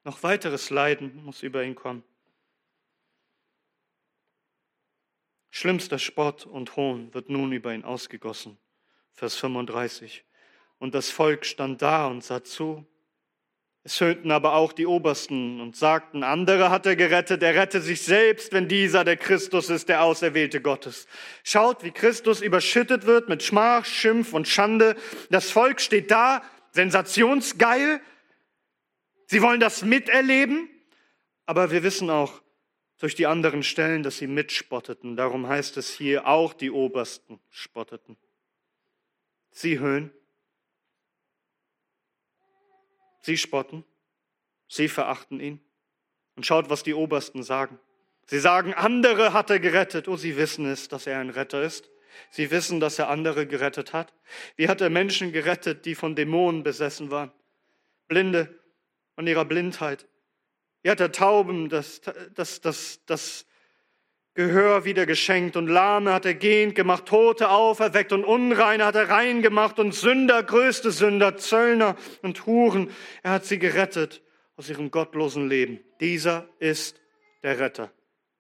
Noch 0.05 0.23
weiteres 0.23 0.71
Leiden 0.71 1.23
muss 1.25 1.43
über 1.43 1.63
ihn 1.63 1.75
kommen. 1.75 2.03
Schlimmster 5.51 5.99
Spott 5.99 6.47
und 6.47 6.77
Hohn 6.77 7.13
wird 7.15 7.29
nun 7.29 7.53
über 7.53 7.75
ihn 7.75 7.85
ausgegossen. 7.85 8.59
Vers 9.13 9.37
35. 9.37 10.25
Und 10.79 10.95
das 10.95 11.11
Volk 11.11 11.45
stand 11.45 11.83
da 11.83 12.07
und 12.07 12.25
sah 12.25 12.43
zu. 12.43 12.87
Es 13.85 14.01
hörten 14.01 14.31
aber 14.31 14.55
auch 14.55 14.73
die 14.73 14.87
Obersten 14.87 15.61
und 15.61 15.75
sagten, 15.75 16.23
andere 16.23 16.71
hat 16.71 16.87
er 16.87 16.95
gerettet, 16.95 17.43
er 17.43 17.57
rette 17.57 17.81
sich 17.81 18.03
selbst, 18.03 18.53
wenn 18.53 18.69
dieser 18.69 19.03
der 19.03 19.17
Christus 19.17 19.71
ist, 19.71 19.89
der 19.89 20.05
Auserwählte 20.05 20.61
Gottes. 20.61 21.09
Schaut, 21.43 21.83
wie 21.83 21.91
Christus 21.91 22.43
überschüttet 22.43 23.07
wird 23.07 23.29
mit 23.29 23.43
Schmach, 23.43 23.85
Schimpf 23.85 24.35
und 24.35 24.47
Schande. 24.47 24.95
Das 25.31 25.51
Volk 25.51 25.81
steht 25.81 26.13
da, 26.13 26.43
sensationsgeil. 26.71 28.01
Sie 29.27 29.43
wollen 29.43 29.59
das 29.59 29.83
miterleben, 29.83 30.69
aber 31.47 31.73
wir 31.73 31.83
wissen 31.83 32.09
auch 32.09 32.41
durch 32.99 33.17
die 33.17 33.27
anderen 33.27 33.65
Stellen, 33.65 34.05
dass 34.05 34.19
sie 34.19 34.29
mitspotteten. 34.29 35.17
Darum 35.17 35.49
heißt 35.49 35.77
es 35.77 35.93
hier, 35.93 36.29
auch 36.29 36.53
die 36.53 36.71
Obersten 36.71 37.41
spotteten. 37.51 38.17
Sie 39.51 39.81
höhnen 39.81 40.13
Sie 43.23 43.37
spotten, 43.37 43.85
sie 44.69 44.89
verachten 44.89 45.41
ihn. 45.41 45.61
Und 46.37 46.47
schaut, 46.47 46.71
was 46.71 46.83
die 46.83 46.95
Obersten 46.95 47.43
sagen. 47.43 47.79
Sie 48.27 48.41
sagen, 48.41 48.75
andere 48.75 49.33
hat 49.33 49.51
er 49.51 49.61
gerettet. 49.61 50.09
Oh, 50.09 50.17
sie 50.17 50.37
wissen 50.37 50.67
es, 50.67 50.89
dass 50.89 51.07
er 51.07 51.19
ein 51.19 51.31
Retter 51.31 51.63
ist. 51.63 51.91
Sie 52.31 52.51
wissen, 52.51 52.81
dass 52.81 52.99
er 52.99 53.09
andere 53.09 53.47
gerettet 53.47 53.93
hat. 53.93 54.13
Wie 54.57 54.69
hat 54.69 54.81
er 54.81 54.91
Menschen 54.91 55.33
gerettet, 55.33 55.85
die 55.85 55.95
von 55.95 56.15
Dämonen 56.15 56.63
besessen 56.63 57.11
waren? 57.11 57.33
Blinde 58.09 58.59
von 59.15 59.27
ihrer 59.27 59.45
Blindheit. 59.45 60.07
Wie 60.83 60.91
hat 60.91 61.01
er 61.01 61.13
Tauben 61.13 61.69
das, 61.69 62.01
das, 62.35 62.61
das, 62.61 63.01
das 63.07 63.47
Gehör 64.35 64.87
wieder 64.87 65.05
geschenkt 65.05 65.57
und 65.57 65.67
Lahme 65.67 66.15
hat 66.15 66.25
er 66.25 66.35
gehend 66.35 66.75
gemacht, 66.75 67.05
Tote 67.05 67.51
auferweckt 67.51 68.13
und 68.13 68.25
Unreine 68.25 68.87
hat 68.87 68.95
er 68.95 69.11
rein 69.11 69.43
gemacht 69.43 69.79
und 69.79 69.95
Sünder, 69.95 70.43
größte 70.43 70.91
Sünder, 70.91 71.37
Zöllner 71.37 71.97
und 72.23 72.47
Huren. 72.47 72.91
Er 73.23 73.33
hat 73.33 73.45
sie 73.45 73.59
gerettet 73.59 74.23
aus 74.57 74.71
ihrem 74.71 74.91
gottlosen 74.91 75.49
Leben. 75.49 75.81
Dieser 76.01 76.49
ist 76.59 76.99
der 77.43 77.59
Retter. 77.59 77.93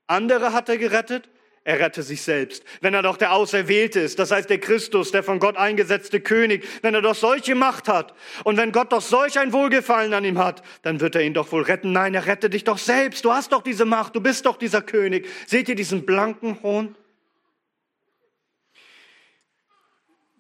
Andere 0.07 0.55
hat 0.55 0.71
er 0.71 0.79
gerettet, 0.79 1.29
er 1.65 1.79
rette 1.79 2.03
sich 2.03 2.23
selbst. 2.23 2.65
Wenn 2.81 2.93
er 2.93 3.03
doch 3.03 3.17
der 3.17 3.33
Auserwählte 3.33 4.01
ist, 4.01 4.19
das 4.19 4.33
heißt 4.33 4.51
der 4.51 4.59
Christus, 4.59 5.13
der 5.13 5.23
von 5.23 5.39
Gott 5.39 5.57
eingesetzte 5.57 6.21
König, 6.21 6.67
wenn 6.83 6.95
er 6.95 7.03
doch 7.03 7.15
solche 7.15 7.55
Macht 7.55 7.89
hat 7.89 8.15
und 8.43 8.57
wenn 8.57 8.73
Gott 8.73 8.93
doch 8.93 9.01
solch 9.01 9.39
ein 9.39 9.53
Wohlgefallen 9.53 10.13
an 10.13 10.25
ihm 10.25 10.39
hat, 10.39 10.63
dann 10.83 11.01
wird 11.01 11.15
er 11.15 11.23
ihn 11.23 11.35
doch 11.35 11.53
wohl 11.53 11.63
retten. 11.63 11.93
Nein, 11.93 12.15
er 12.15 12.27
rette 12.27 12.51
dich 12.51 12.65
doch 12.65 12.79
selbst. 12.79 13.25
Du 13.25 13.33
hast 13.33 13.53
doch 13.53 13.63
diese 13.63 13.85
Macht, 13.85 14.17
du 14.17 14.21
bist 14.21 14.47
doch 14.47 14.57
dieser 14.57 14.83
König. 14.83 15.29
Seht 15.47 15.69
ihr 15.69 15.77
diesen 15.77 16.05
blanken 16.05 16.63
Hohn? 16.63 16.97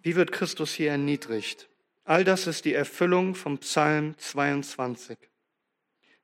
Wie 0.02 0.16
wird 0.16 0.32
Christus 0.32 0.74
hier 0.74 0.90
erniedrigt? 0.90 1.68
All 2.04 2.24
das 2.24 2.48
ist 2.48 2.64
die 2.64 2.74
Erfüllung 2.74 3.36
vom 3.36 3.58
Psalm 3.58 4.18
22. 4.18 5.16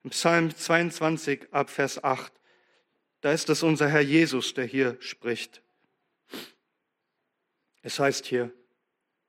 Im 0.02 0.11
Psalm 0.11 0.54
22 0.54 1.52
ab 1.52 1.70
Vers 1.70 2.02
8 2.02 2.32
da 3.20 3.33
ist 3.33 3.48
es 3.48 3.62
unser 3.62 3.88
Herr 3.88 4.00
Jesus, 4.00 4.54
der 4.54 4.64
hier 4.64 4.96
spricht. 5.00 5.62
Es 7.83 7.98
heißt 7.98 8.26
hier, 8.26 8.52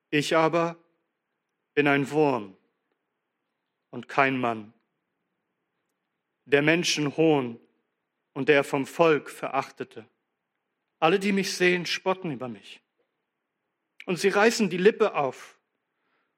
ich 0.10 0.36
aber 0.36 0.76
bin 1.74 1.88
ein 1.88 2.10
Wurm 2.12 2.56
und 3.90 4.08
kein 4.08 4.40
Mann, 4.40 4.74
der 6.46 6.62
Menschen 6.62 7.16
Hohn 7.16 7.60
und 8.34 8.50
der 8.50 8.64
vom 8.64 8.86
Volk 8.86 9.30
verachtete. 9.30 10.06
Alle, 11.00 11.20
die 11.20 11.32
mich 11.32 11.56
sehen, 11.56 11.86
spotten 11.86 12.32
über 12.32 12.48
mich. 12.48 12.82
Und 14.06 14.20
sie 14.20 14.30
reißen 14.30 14.70
die 14.70 14.78
Lippe 14.78 15.14
auf 15.14 15.58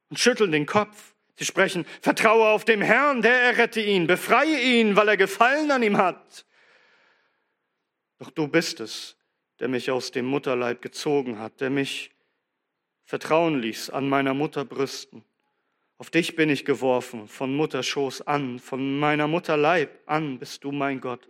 und 0.10 0.20
schütteln 0.20 0.52
den 0.52 0.66
Kopf. 0.66 1.16
Sie 1.36 1.46
sprechen, 1.46 1.86
vertraue 2.02 2.50
auf 2.50 2.66
dem 2.66 2.82
Herrn, 2.82 3.22
der 3.22 3.42
errette 3.42 3.82
ihn, 3.82 4.06
befreie 4.06 4.60
ihn, 4.60 4.96
weil 4.96 5.08
er 5.08 5.18
Gefallen 5.18 5.72
an 5.72 5.82
ihm 5.82 5.98
hat. 5.98 6.46
Doch 8.22 8.30
du 8.30 8.48
bist 8.48 8.80
es, 8.82 9.16
der 9.60 9.68
mich 9.68 9.90
aus 9.90 10.12
dem 10.12 10.28
Mutterleib 10.28 10.84
gezogen 10.84 11.40
hat, 11.40 11.60
der 11.60 11.72
mich 11.72 12.12
vertrauen 13.04 13.60
ließ 13.60 13.90
an 13.90 14.08
meiner 14.08 14.36
Mutter 14.36 14.64
Brüsten. 14.64 15.24
Auf 15.98 16.12
dich 16.12 16.36
bin 16.36 16.48
ich 16.52 16.64
geworfen, 16.64 17.28
von 17.28 17.56
Mutterschoß 17.56 18.28
an, 18.28 18.60
von 18.60 19.00
meiner 19.00 19.28
Mutter 19.28 19.58
Leib 19.58 19.90
an 20.06 20.38
bist 20.38 20.64
du 20.64 20.72
mein 20.72 21.02
Gott. 21.02 21.28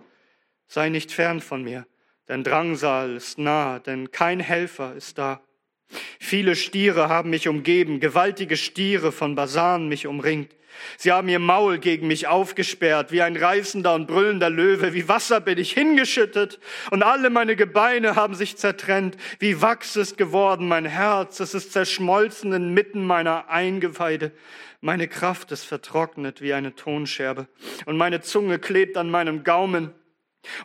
Sei 0.67 0.89
nicht 0.89 1.13
fern 1.13 1.39
von 1.39 1.63
mir, 1.63 1.87
denn 2.27 2.43
Drangsal 2.43 3.15
ist 3.15 3.37
nah, 3.37 3.79
denn 3.79 4.11
kein 4.11 4.41
Helfer 4.41 4.93
ist 4.93 5.17
da. 5.17 5.41
Viele 6.19 6.57
Stiere 6.57 7.07
haben 7.07 7.29
mich 7.29 7.47
umgeben, 7.47 8.01
gewaltige 8.01 8.57
Stiere 8.57 9.13
von 9.13 9.35
Basan 9.35 9.87
mich 9.87 10.07
umringt. 10.07 10.53
Sie 10.97 11.11
haben 11.11 11.29
ihr 11.29 11.39
Maul 11.39 11.77
gegen 11.77 12.07
mich 12.07 12.27
aufgesperrt, 12.27 13.11
wie 13.11 13.21
ein 13.21 13.35
reißender 13.35 13.93
und 13.93 14.07
brüllender 14.07 14.49
Löwe, 14.49 14.93
wie 14.93 15.07
Wasser 15.07 15.41
bin 15.41 15.57
ich 15.57 15.73
hingeschüttet, 15.73 16.59
und 16.91 17.03
alle 17.03 17.29
meine 17.29 17.55
Gebeine 17.55 18.15
haben 18.15 18.35
sich 18.35 18.57
zertrennt, 18.57 19.17
wie 19.39 19.61
Wachs 19.61 19.95
ist 19.95 20.17
geworden 20.17 20.67
mein 20.67 20.85
Herz, 20.85 21.39
es 21.39 21.53
ist 21.53 21.73
zerschmolzen 21.73 22.53
inmitten 22.53 23.05
meiner 23.05 23.49
Eingeweide. 23.49 24.31
Meine 24.81 25.07
Kraft 25.07 25.51
ist 25.51 25.63
vertrocknet 25.63 26.41
wie 26.41 26.53
eine 26.53 26.75
Tonscherbe, 26.75 27.47
und 27.85 27.97
meine 27.97 28.21
Zunge 28.21 28.59
klebt 28.59 28.97
an 28.97 29.09
meinem 29.09 29.43
Gaumen. 29.43 29.91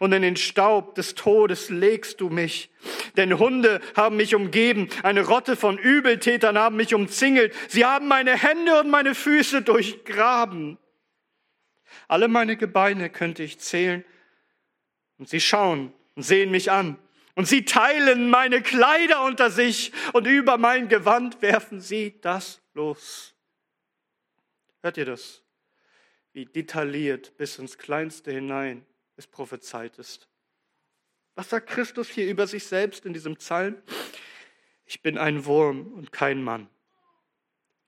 Und 0.01 0.12
in 0.12 0.23
den 0.23 0.37
Staub 0.37 0.95
des 0.95 1.15
Todes 1.15 1.69
legst 1.69 2.21
du 2.21 2.31
mich. 2.31 2.71
Denn 3.17 3.39
Hunde 3.39 3.81
haben 3.95 4.17
mich 4.17 4.35
umgeben, 4.35 4.89
eine 5.03 5.27
Rotte 5.27 5.57
von 5.57 5.79
Übeltätern 5.79 6.59
haben 6.59 6.77
mich 6.77 6.95
umzingelt. 6.95 7.55
Sie 7.69 7.85
haben 7.85 8.09
meine 8.09 8.37
Hände 8.37 8.81
und 8.81 8.89
meine 8.89 9.15
Füße 9.15 9.62
durchgraben. 9.62 10.79
Alle 12.09 12.29
meine 12.29 12.57
Gebeine 12.57 13.11
könnte 13.11 13.43
ich 13.43 13.59
zählen. 13.59 14.05
Und 15.19 15.29
sie 15.29 15.41
schauen 15.41 15.93
und 16.15 16.23
sehen 16.23 16.51
mich 16.51 16.71
an. 16.71 16.99
Und 17.35 17.47
sie 17.47 17.67
teilen 17.67 18.31
meine 18.31 18.62
Kleider 18.62 19.23
unter 19.25 19.51
sich 19.51 19.93
und 20.15 20.27
über 20.27 20.57
mein 20.57 20.89
Gewand 20.89 21.43
werfen 21.43 21.83
sie 21.83 22.19
das 22.23 22.62
los. 22.73 23.35
Hört 24.83 24.97
ihr 24.97 25.05
das? 25.05 25.43
Wie 26.33 26.47
detailliert 26.47 27.37
bis 27.37 27.59
ins 27.59 27.77
Kleinste 27.77 28.33
hinein 28.33 28.87
es 29.17 29.27
prophezeit 29.27 29.99
ist. 29.99 30.29
Was 31.35 31.51
sagt 31.51 31.69
Christus 31.69 32.09
hier 32.09 32.29
über 32.29 32.47
sich 32.47 32.65
selbst 32.65 33.05
in 33.05 33.13
diesem 33.13 33.37
Psalm? 33.37 33.77
Ich 34.85 35.03
bin 35.03 35.19
ein 35.19 35.45
Wurm 35.45 35.93
und 35.93 36.13
kein 36.13 36.43
Mann. 36.43 36.69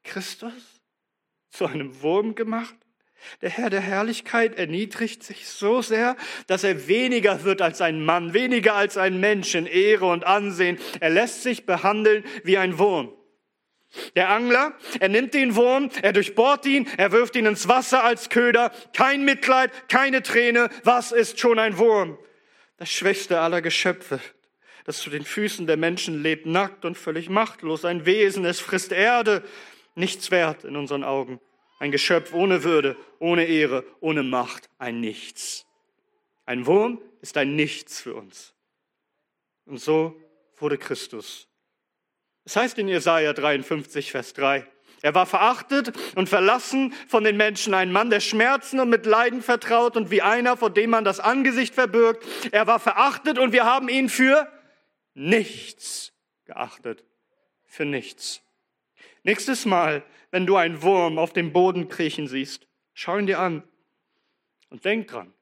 Christus 0.04 0.82
zu 1.50 1.66
einem 1.66 2.02
Wurm 2.02 2.34
gemacht? 2.34 2.76
Der 3.40 3.50
Herr 3.50 3.68
der 3.68 3.80
Herrlichkeit 3.80 4.56
erniedrigt 4.56 5.22
sich 5.22 5.48
so 5.48 5.82
sehr, 5.82 6.16
dass 6.46 6.62
er 6.62 6.86
weniger 6.86 7.42
wird 7.44 7.62
als 7.62 7.80
ein 7.80 8.04
Mann, 8.04 8.32
weniger 8.32 8.74
als 8.74 8.96
ein 8.96 9.18
Mensch 9.18 9.54
in 9.54 9.66
Ehre 9.66 10.06
und 10.06 10.24
Ansehen. 10.24 10.78
Er 11.00 11.10
lässt 11.10 11.42
sich 11.42 11.66
behandeln 11.66 12.24
wie 12.44 12.58
ein 12.58 12.78
Wurm. 12.78 13.17
Der 14.14 14.28
Angler, 14.28 14.74
er 15.00 15.08
nimmt 15.08 15.32
den 15.34 15.54
Wurm, 15.56 15.90
er 16.02 16.12
durchbohrt 16.12 16.66
ihn, 16.66 16.86
er 16.98 17.12
wirft 17.12 17.36
ihn 17.36 17.46
ins 17.46 17.68
Wasser 17.68 18.04
als 18.04 18.28
Köder. 18.28 18.70
Kein 18.92 19.24
Mitleid, 19.24 19.88
keine 19.88 20.22
Träne. 20.22 20.68
Was 20.84 21.10
ist 21.10 21.40
schon 21.40 21.58
ein 21.58 21.78
Wurm? 21.78 22.18
Das 22.76 22.90
schwächste 22.90 23.40
aller 23.40 23.62
Geschöpfe, 23.62 24.20
das 24.84 24.98
zu 24.98 25.10
den 25.10 25.24
Füßen 25.24 25.66
der 25.66 25.76
Menschen 25.76 26.22
lebt, 26.22 26.46
nackt 26.46 26.84
und 26.84 26.98
völlig 26.98 27.28
machtlos. 27.28 27.84
Ein 27.84 28.04
Wesen, 28.04 28.44
es 28.44 28.60
frisst 28.60 28.92
Erde, 28.92 29.42
nichts 29.94 30.30
wert 30.30 30.64
in 30.64 30.76
unseren 30.76 31.02
Augen. 31.02 31.40
Ein 31.80 31.90
Geschöpf 31.90 32.34
ohne 32.34 32.64
Würde, 32.64 32.96
ohne 33.18 33.46
Ehre, 33.46 33.84
ohne 34.00 34.22
Macht, 34.22 34.68
ein 34.78 35.00
Nichts. 35.00 35.64
Ein 36.44 36.66
Wurm 36.66 37.00
ist 37.22 37.36
ein 37.36 37.56
Nichts 37.56 38.00
für 38.00 38.14
uns. 38.14 38.54
Und 39.64 39.78
so 39.78 40.14
wurde 40.58 40.76
Christus 40.76 41.47
es 42.48 42.56
heißt 42.56 42.78
in 42.78 42.88
Jesaja 42.88 43.34
53, 43.34 44.10
Vers 44.10 44.32
3. 44.32 44.66
Er 45.02 45.14
war 45.14 45.26
verachtet 45.26 45.92
und 46.16 46.30
verlassen 46.30 46.94
von 47.06 47.22
den 47.22 47.36
Menschen, 47.36 47.74
ein 47.74 47.92
Mann 47.92 48.08
der 48.08 48.20
Schmerzen 48.20 48.80
und 48.80 48.88
mit 48.88 49.04
Leiden 49.04 49.42
vertraut 49.42 49.98
und 49.98 50.10
wie 50.10 50.22
einer, 50.22 50.56
vor 50.56 50.70
dem 50.70 50.88
man 50.88 51.04
das 51.04 51.20
Angesicht 51.20 51.74
verbirgt. 51.74 52.24
Er 52.50 52.66
war 52.66 52.80
verachtet 52.80 53.38
und 53.38 53.52
wir 53.52 53.66
haben 53.66 53.90
ihn 53.90 54.08
für 54.08 54.50
nichts 55.12 56.14
geachtet. 56.46 57.04
Für 57.66 57.84
nichts. 57.84 58.40
Nächstes 59.24 59.66
Mal, 59.66 60.02
wenn 60.30 60.46
du 60.46 60.56
einen 60.56 60.80
Wurm 60.80 61.18
auf 61.18 61.34
dem 61.34 61.52
Boden 61.52 61.90
kriechen 61.90 62.28
siehst, 62.28 62.66
schau 62.94 63.18
ihn 63.18 63.26
dir 63.26 63.40
an 63.40 63.62
und 64.70 64.86
denk 64.86 65.08
dran. 65.08 65.34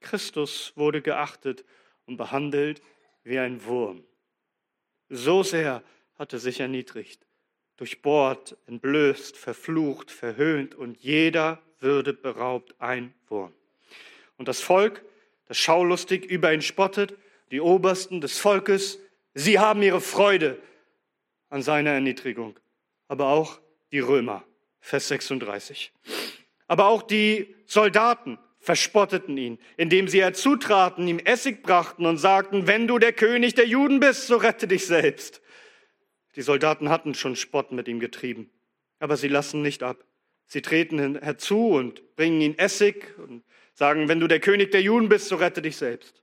Christus 0.00 0.72
wurde 0.74 1.00
geachtet 1.00 1.64
und 2.06 2.16
behandelt 2.16 2.82
wie 3.22 3.38
ein 3.38 3.64
Wurm. 3.64 4.02
So 5.10 5.44
sehr 5.44 5.84
hatte 6.18 6.38
sich 6.38 6.60
erniedrigt, 6.60 7.20
durchbohrt, 7.76 8.56
entblößt, 8.66 9.36
verflucht, 9.36 10.10
verhöhnt 10.10 10.74
und 10.74 10.98
jeder 10.98 11.62
Würde 11.80 12.12
beraubt 12.12 12.74
ein 12.80 13.14
Wurm. 13.28 13.52
Und 14.36 14.48
das 14.48 14.60
Volk, 14.60 15.04
das 15.46 15.58
schaulustig 15.58 16.24
über 16.24 16.52
ihn 16.52 16.62
spottet, 16.62 17.14
die 17.50 17.60
Obersten 17.60 18.20
des 18.20 18.38
Volkes, 18.38 18.98
sie 19.34 19.58
haben 19.58 19.82
ihre 19.82 20.00
Freude 20.00 20.60
an 21.50 21.62
seiner 21.62 21.90
Erniedrigung. 21.90 22.58
Aber 23.06 23.28
auch 23.28 23.60
die 23.92 24.00
Römer, 24.00 24.44
Vers 24.80 25.08
36. 25.08 25.92
Aber 26.66 26.86
auch 26.86 27.02
die 27.02 27.54
Soldaten 27.64 28.38
verspotteten 28.60 29.38
ihn, 29.38 29.58
indem 29.76 30.08
sie 30.08 30.20
herzutraten, 30.20 31.06
ihm 31.08 31.18
Essig 31.20 31.62
brachten 31.62 32.04
und 32.04 32.18
sagten, 32.18 32.66
wenn 32.66 32.86
du 32.86 32.98
der 32.98 33.12
König 33.12 33.54
der 33.54 33.66
Juden 33.66 34.00
bist, 34.00 34.26
so 34.26 34.36
rette 34.36 34.66
dich 34.66 34.84
selbst. 34.86 35.40
Die 36.38 36.42
Soldaten 36.42 36.88
hatten 36.88 37.14
schon 37.14 37.34
Spott 37.34 37.72
mit 37.72 37.88
ihm 37.88 37.98
getrieben, 37.98 38.48
aber 39.00 39.16
sie 39.16 39.26
lassen 39.26 39.60
nicht 39.60 39.82
ab. 39.82 40.04
Sie 40.46 40.62
treten 40.62 41.20
herzu 41.20 41.70
und 41.70 42.14
bringen 42.14 42.40
ihn 42.40 42.56
Essig 42.56 43.18
und 43.18 43.42
sagen, 43.74 44.06
wenn 44.06 44.20
du 44.20 44.28
der 44.28 44.38
König 44.38 44.70
der 44.70 44.80
Juden 44.80 45.08
bist, 45.08 45.26
so 45.26 45.34
rette 45.34 45.62
dich 45.62 45.76
selbst. 45.76 46.22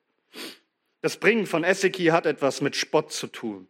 Das 1.01 1.17
Bringen 1.17 1.45
von 1.45 1.65
Essig 1.65 1.97
hier 1.97 2.13
hat 2.13 2.25
etwas 2.28 2.62
mit 2.62 2.78
Spott 2.78 3.12
zu 3.12 3.28
tun. 3.28 3.67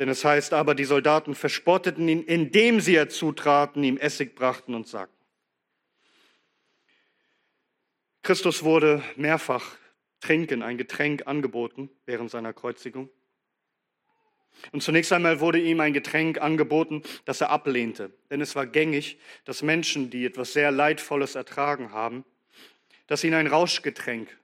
Denn 0.00 0.10
es 0.10 0.22
heißt 0.22 0.52
aber, 0.52 0.74
die 0.74 0.84
Soldaten 0.84 1.34
verspotteten 1.34 2.06
ihn, 2.06 2.22
indem 2.22 2.82
sie 2.82 2.98
herzutraten, 2.98 3.82
ihm 3.82 3.96
Essig 3.96 4.34
brachten 4.34 4.74
und 4.74 4.86
sagten. 4.86 5.24
Christus 8.20 8.64
wurde 8.64 9.02
mehrfach 9.16 9.78
Trinken, 10.20 10.62
ein 10.62 10.76
Getränk 10.76 11.26
angeboten 11.26 11.88
während 12.04 12.30
seiner 12.30 12.52
Kreuzigung. 12.52 13.08
Und 14.72 14.82
zunächst 14.82 15.12
einmal 15.12 15.40
wurde 15.40 15.60
ihm 15.60 15.80
ein 15.80 15.92
Getränk 15.92 16.40
angeboten, 16.40 17.02
das 17.24 17.40
er 17.40 17.50
ablehnte. 17.50 18.12
Denn 18.30 18.40
es 18.40 18.54
war 18.54 18.66
gängig, 18.66 19.18
dass 19.44 19.62
Menschen, 19.62 20.10
die 20.10 20.24
etwas 20.24 20.52
sehr 20.52 20.70
Leidvolles 20.70 21.34
ertragen 21.34 21.92
haben, 21.92 22.24
dass 23.06 23.24
ihnen 23.24 23.34
ein 23.34 23.46
Rauschgetränk, 23.46 24.38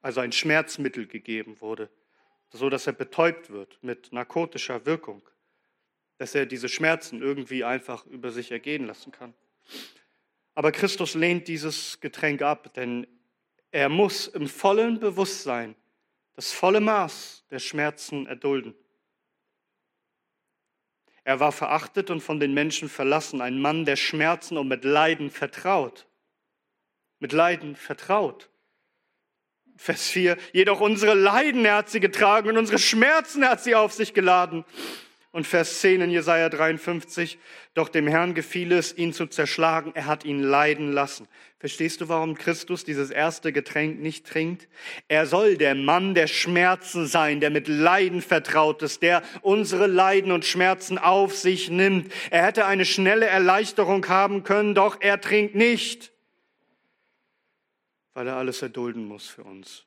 also 0.00 0.20
ein 0.20 0.32
Schmerzmittel 0.32 1.06
gegeben 1.06 1.60
wurde, 1.60 1.90
so 2.50 2.70
dass 2.70 2.86
er 2.86 2.92
betäubt 2.92 3.50
wird 3.50 3.78
mit 3.82 4.12
narkotischer 4.12 4.86
Wirkung, 4.86 5.22
dass 6.18 6.34
er 6.34 6.46
diese 6.46 6.68
Schmerzen 6.68 7.20
irgendwie 7.20 7.64
einfach 7.64 8.06
über 8.06 8.30
sich 8.30 8.50
ergehen 8.50 8.86
lassen 8.86 9.12
kann. 9.12 9.34
Aber 10.54 10.72
Christus 10.72 11.14
lehnt 11.14 11.48
dieses 11.48 12.00
Getränk 12.00 12.40
ab, 12.40 12.72
denn 12.74 13.06
er 13.70 13.88
muss 13.90 14.26
im 14.26 14.48
vollen 14.48 14.98
Bewusstsein 14.98 15.74
das 16.34 16.52
volle 16.52 16.80
Maß 16.80 17.44
der 17.50 17.58
Schmerzen 17.58 18.26
erdulden. 18.26 18.74
Er 21.26 21.40
war 21.40 21.50
verachtet 21.50 22.08
und 22.10 22.20
von 22.20 22.38
den 22.38 22.54
Menschen 22.54 22.88
verlassen, 22.88 23.40
ein 23.40 23.60
Mann 23.60 23.84
der 23.84 23.96
Schmerzen 23.96 24.56
und 24.56 24.68
mit 24.68 24.84
Leiden 24.84 25.28
vertraut. 25.28 26.06
Mit 27.18 27.32
Leiden 27.32 27.74
vertraut. 27.74 28.48
Vers 29.76 30.06
4, 30.06 30.36
jedoch 30.52 30.80
unsere 30.80 31.14
Leiden 31.14 31.64
er 31.64 31.78
hat 31.78 31.90
sie 31.90 31.98
getragen 31.98 32.50
und 32.50 32.56
unsere 32.56 32.78
Schmerzen 32.78 33.42
er 33.42 33.50
hat 33.50 33.64
sie 33.64 33.74
auf 33.74 33.92
sich 33.92 34.14
geladen. 34.14 34.64
Und 35.36 35.46
Vers 35.46 35.82
10 35.82 36.00
in 36.00 36.10
Jesaja 36.10 36.48
53, 36.48 37.38
doch 37.74 37.90
dem 37.90 38.06
Herrn 38.06 38.32
gefiel 38.32 38.72
es, 38.72 38.96
ihn 38.96 39.12
zu 39.12 39.26
zerschlagen, 39.26 39.92
er 39.94 40.06
hat 40.06 40.24
ihn 40.24 40.42
leiden 40.42 40.92
lassen. 40.92 41.28
Verstehst 41.58 42.00
du, 42.00 42.08
warum 42.08 42.36
Christus 42.36 42.84
dieses 42.84 43.10
erste 43.10 43.52
Getränk 43.52 44.00
nicht 44.00 44.26
trinkt? 44.26 44.66
Er 45.08 45.26
soll 45.26 45.58
der 45.58 45.74
Mann 45.74 46.14
der 46.14 46.26
Schmerzen 46.26 47.06
sein, 47.06 47.40
der 47.40 47.50
mit 47.50 47.68
Leiden 47.68 48.22
vertraut 48.22 48.80
ist, 48.80 49.02
der 49.02 49.22
unsere 49.42 49.86
Leiden 49.86 50.32
und 50.32 50.46
Schmerzen 50.46 50.96
auf 50.96 51.36
sich 51.36 51.68
nimmt. 51.68 52.10
Er 52.30 52.42
hätte 52.42 52.64
eine 52.64 52.86
schnelle 52.86 53.26
Erleichterung 53.26 54.08
haben 54.08 54.42
können, 54.42 54.74
doch 54.74 55.02
er 55.02 55.20
trinkt 55.20 55.54
nicht. 55.54 56.12
weil 58.14 58.26
er 58.26 58.36
alles 58.36 58.62
erdulden 58.62 59.06
muss 59.06 59.28
für 59.28 59.44
uns. 59.44 59.85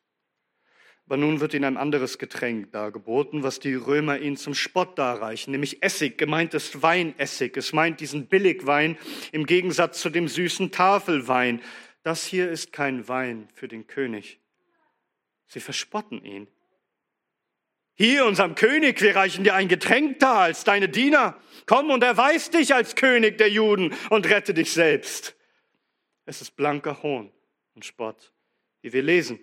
Aber 1.10 1.18
nun 1.18 1.40
wird 1.40 1.56
ihnen 1.56 1.64
ein 1.64 1.78
anderes 1.78 2.20
Getränk 2.20 2.72
dargeboten, 2.72 3.42
was 3.42 3.60
die 3.60 3.74
Römer 3.74 4.20
ihnen 4.20 4.38
zum 4.38 4.54
Spott 4.54 5.00
darreichen, 5.00 5.50
nämlich 5.50 5.82
Essig. 5.82 6.20
Gemeint 6.20 6.54
ist 6.54 6.84
Weinessig. 6.84 7.58
Es 7.58 7.74
meint 7.74 8.00
diesen 8.00 8.28
Billigwein 8.28 8.96
im 9.32 9.48
Gegensatz 9.48 10.02
zu 10.02 10.12
dem 10.12 10.28
süßen 10.28 10.70
Tafelwein. 10.70 11.64
Das 12.04 12.28
hier 12.28 12.52
ist 12.52 12.72
kein 12.74 13.08
Wein 13.08 13.48
für 13.56 13.68
den 13.68 13.88
König. 13.88 14.40
Sie 15.48 15.60
verspotten 15.60 16.24
ihn. 16.24 16.48
Hier, 17.96 18.28
unserem 18.28 18.54
König, 18.54 19.02
wir 19.02 19.16
reichen 19.16 19.44
dir 19.44 19.56
ein 19.56 19.68
Getränk 19.68 20.20
dar 20.20 20.42
als 20.42 20.64
deine 20.64 20.90
Diener. 20.90 21.42
Komm 21.66 21.90
und 21.90 22.04
erweis 22.04 22.52
dich 22.52 22.76
als 22.76 22.96
König 22.96 23.40
der 23.40 23.50
Juden 23.50 23.96
und 24.12 24.30
rette 24.30 24.54
dich 24.54 24.74
selbst. 24.74 25.36
Es 26.26 26.40
ist 26.44 26.56
blanker 26.56 27.02
Hohn 27.02 27.32
und 27.74 27.84
Spott, 27.84 28.32
wie 28.84 28.94
wir 28.94 29.02
lesen. 29.02 29.40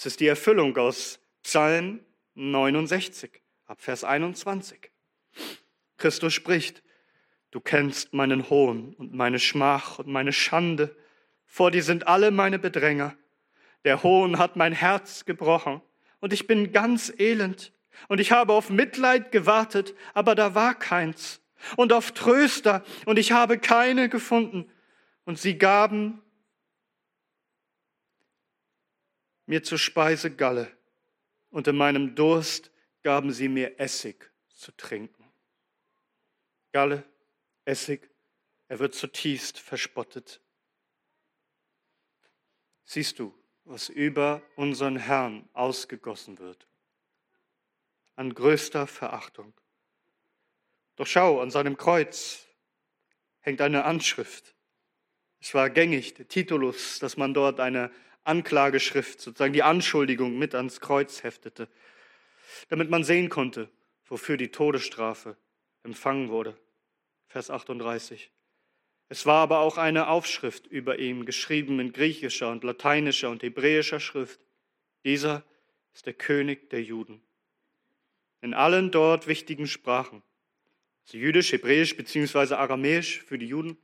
Es 0.00 0.06
ist 0.06 0.20
die 0.20 0.28
Erfüllung 0.28 0.78
aus 0.78 1.20
Psalm 1.42 2.00
69, 2.34 3.42
ab 3.66 3.82
Vers 3.82 4.02
21. 4.02 4.90
Christus 5.98 6.32
spricht, 6.32 6.82
du 7.50 7.60
kennst 7.60 8.14
meinen 8.14 8.48
Hohn 8.48 8.94
und 8.94 9.12
meine 9.12 9.38
Schmach 9.38 9.98
und 9.98 10.08
meine 10.08 10.32
Schande. 10.32 10.96
Vor 11.44 11.70
dir 11.70 11.82
sind 11.82 12.08
alle 12.08 12.30
meine 12.30 12.58
Bedränger. 12.58 13.14
Der 13.84 14.02
Hohn 14.02 14.38
hat 14.38 14.56
mein 14.56 14.72
Herz 14.72 15.26
gebrochen 15.26 15.82
und 16.20 16.32
ich 16.32 16.46
bin 16.46 16.72
ganz 16.72 17.12
elend. 17.18 17.74
Und 18.08 18.20
ich 18.20 18.32
habe 18.32 18.54
auf 18.54 18.70
Mitleid 18.70 19.30
gewartet, 19.32 19.94
aber 20.14 20.34
da 20.34 20.54
war 20.54 20.74
keins. 20.78 21.42
Und 21.76 21.92
auf 21.92 22.12
Tröster, 22.12 22.82
und 23.04 23.18
ich 23.18 23.32
habe 23.32 23.58
keine 23.58 24.08
gefunden. 24.08 24.64
Und 25.26 25.38
sie 25.38 25.58
gaben 25.58 26.22
mir 29.50 29.64
zur 29.64 29.78
Speise 29.78 30.30
Galle, 30.30 30.70
und 31.50 31.66
in 31.66 31.76
meinem 31.76 32.14
Durst 32.14 32.70
gaben 33.02 33.32
sie 33.32 33.48
mir 33.48 33.80
Essig 33.80 34.30
zu 34.54 34.70
trinken. 34.76 35.28
Galle, 36.70 37.02
Essig, 37.64 38.08
er 38.68 38.78
wird 38.78 38.94
zutiefst 38.94 39.58
verspottet. 39.58 40.40
Siehst 42.84 43.18
du, 43.18 43.34
was 43.64 43.88
über 43.88 44.40
unseren 44.54 44.94
Herrn 44.94 45.48
ausgegossen 45.52 46.38
wird? 46.38 46.68
An 48.14 48.32
größter 48.32 48.86
Verachtung. 48.86 49.52
Doch 50.94 51.08
schau, 51.08 51.40
an 51.40 51.50
seinem 51.50 51.76
Kreuz 51.76 52.46
hängt 53.40 53.60
eine 53.60 53.84
Anschrift. 53.84 54.54
Es 55.40 55.54
war 55.54 55.70
gängig, 55.70 56.14
der 56.14 56.28
Titulus, 56.28 57.00
dass 57.00 57.16
man 57.16 57.34
dort 57.34 57.58
eine 57.58 57.90
Anklageschrift, 58.24 59.20
sozusagen 59.20 59.52
die 59.52 59.62
Anschuldigung 59.62 60.38
mit 60.38 60.54
ans 60.54 60.80
Kreuz 60.80 61.22
heftete, 61.22 61.68
damit 62.68 62.90
man 62.90 63.04
sehen 63.04 63.28
konnte, 63.28 63.68
wofür 64.06 64.36
die 64.36 64.50
Todesstrafe 64.50 65.36
empfangen 65.82 66.28
wurde. 66.28 66.56
Vers 67.28 67.50
38. 67.50 68.30
Es 69.08 69.26
war 69.26 69.42
aber 69.42 69.60
auch 69.60 69.78
eine 69.78 70.08
Aufschrift 70.08 70.66
über 70.66 70.98
ihm, 70.98 71.26
geschrieben 71.26 71.80
in 71.80 71.92
griechischer 71.92 72.50
und 72.50 72.62
lateinischer 72.62 73.30
und 73.30 73.42
hebräischer 73.42 74.00
Schrift. 74.00 74.40
Dieser 75.04 75.44
ist 75.94 76.06
der 76.06 76.14
König 76.14 76.70
der 76.70 76.82
Juden. 76.82 77.20
In 78.40 78.54
allen 78.54 78.90
dort 78.90 79.26
wichtigen 79.26 79.66
Sprachen, 79.66 80.22
also 81.02 81.18
Jüdisch, 81.18 81.52
Hebräisch 81.52 81.96
bzw. 81.96 82.54
Aramäisch 82.54 83.22
für 83.22 83.36
die 83.36 83.48
Juden 83.48 83.76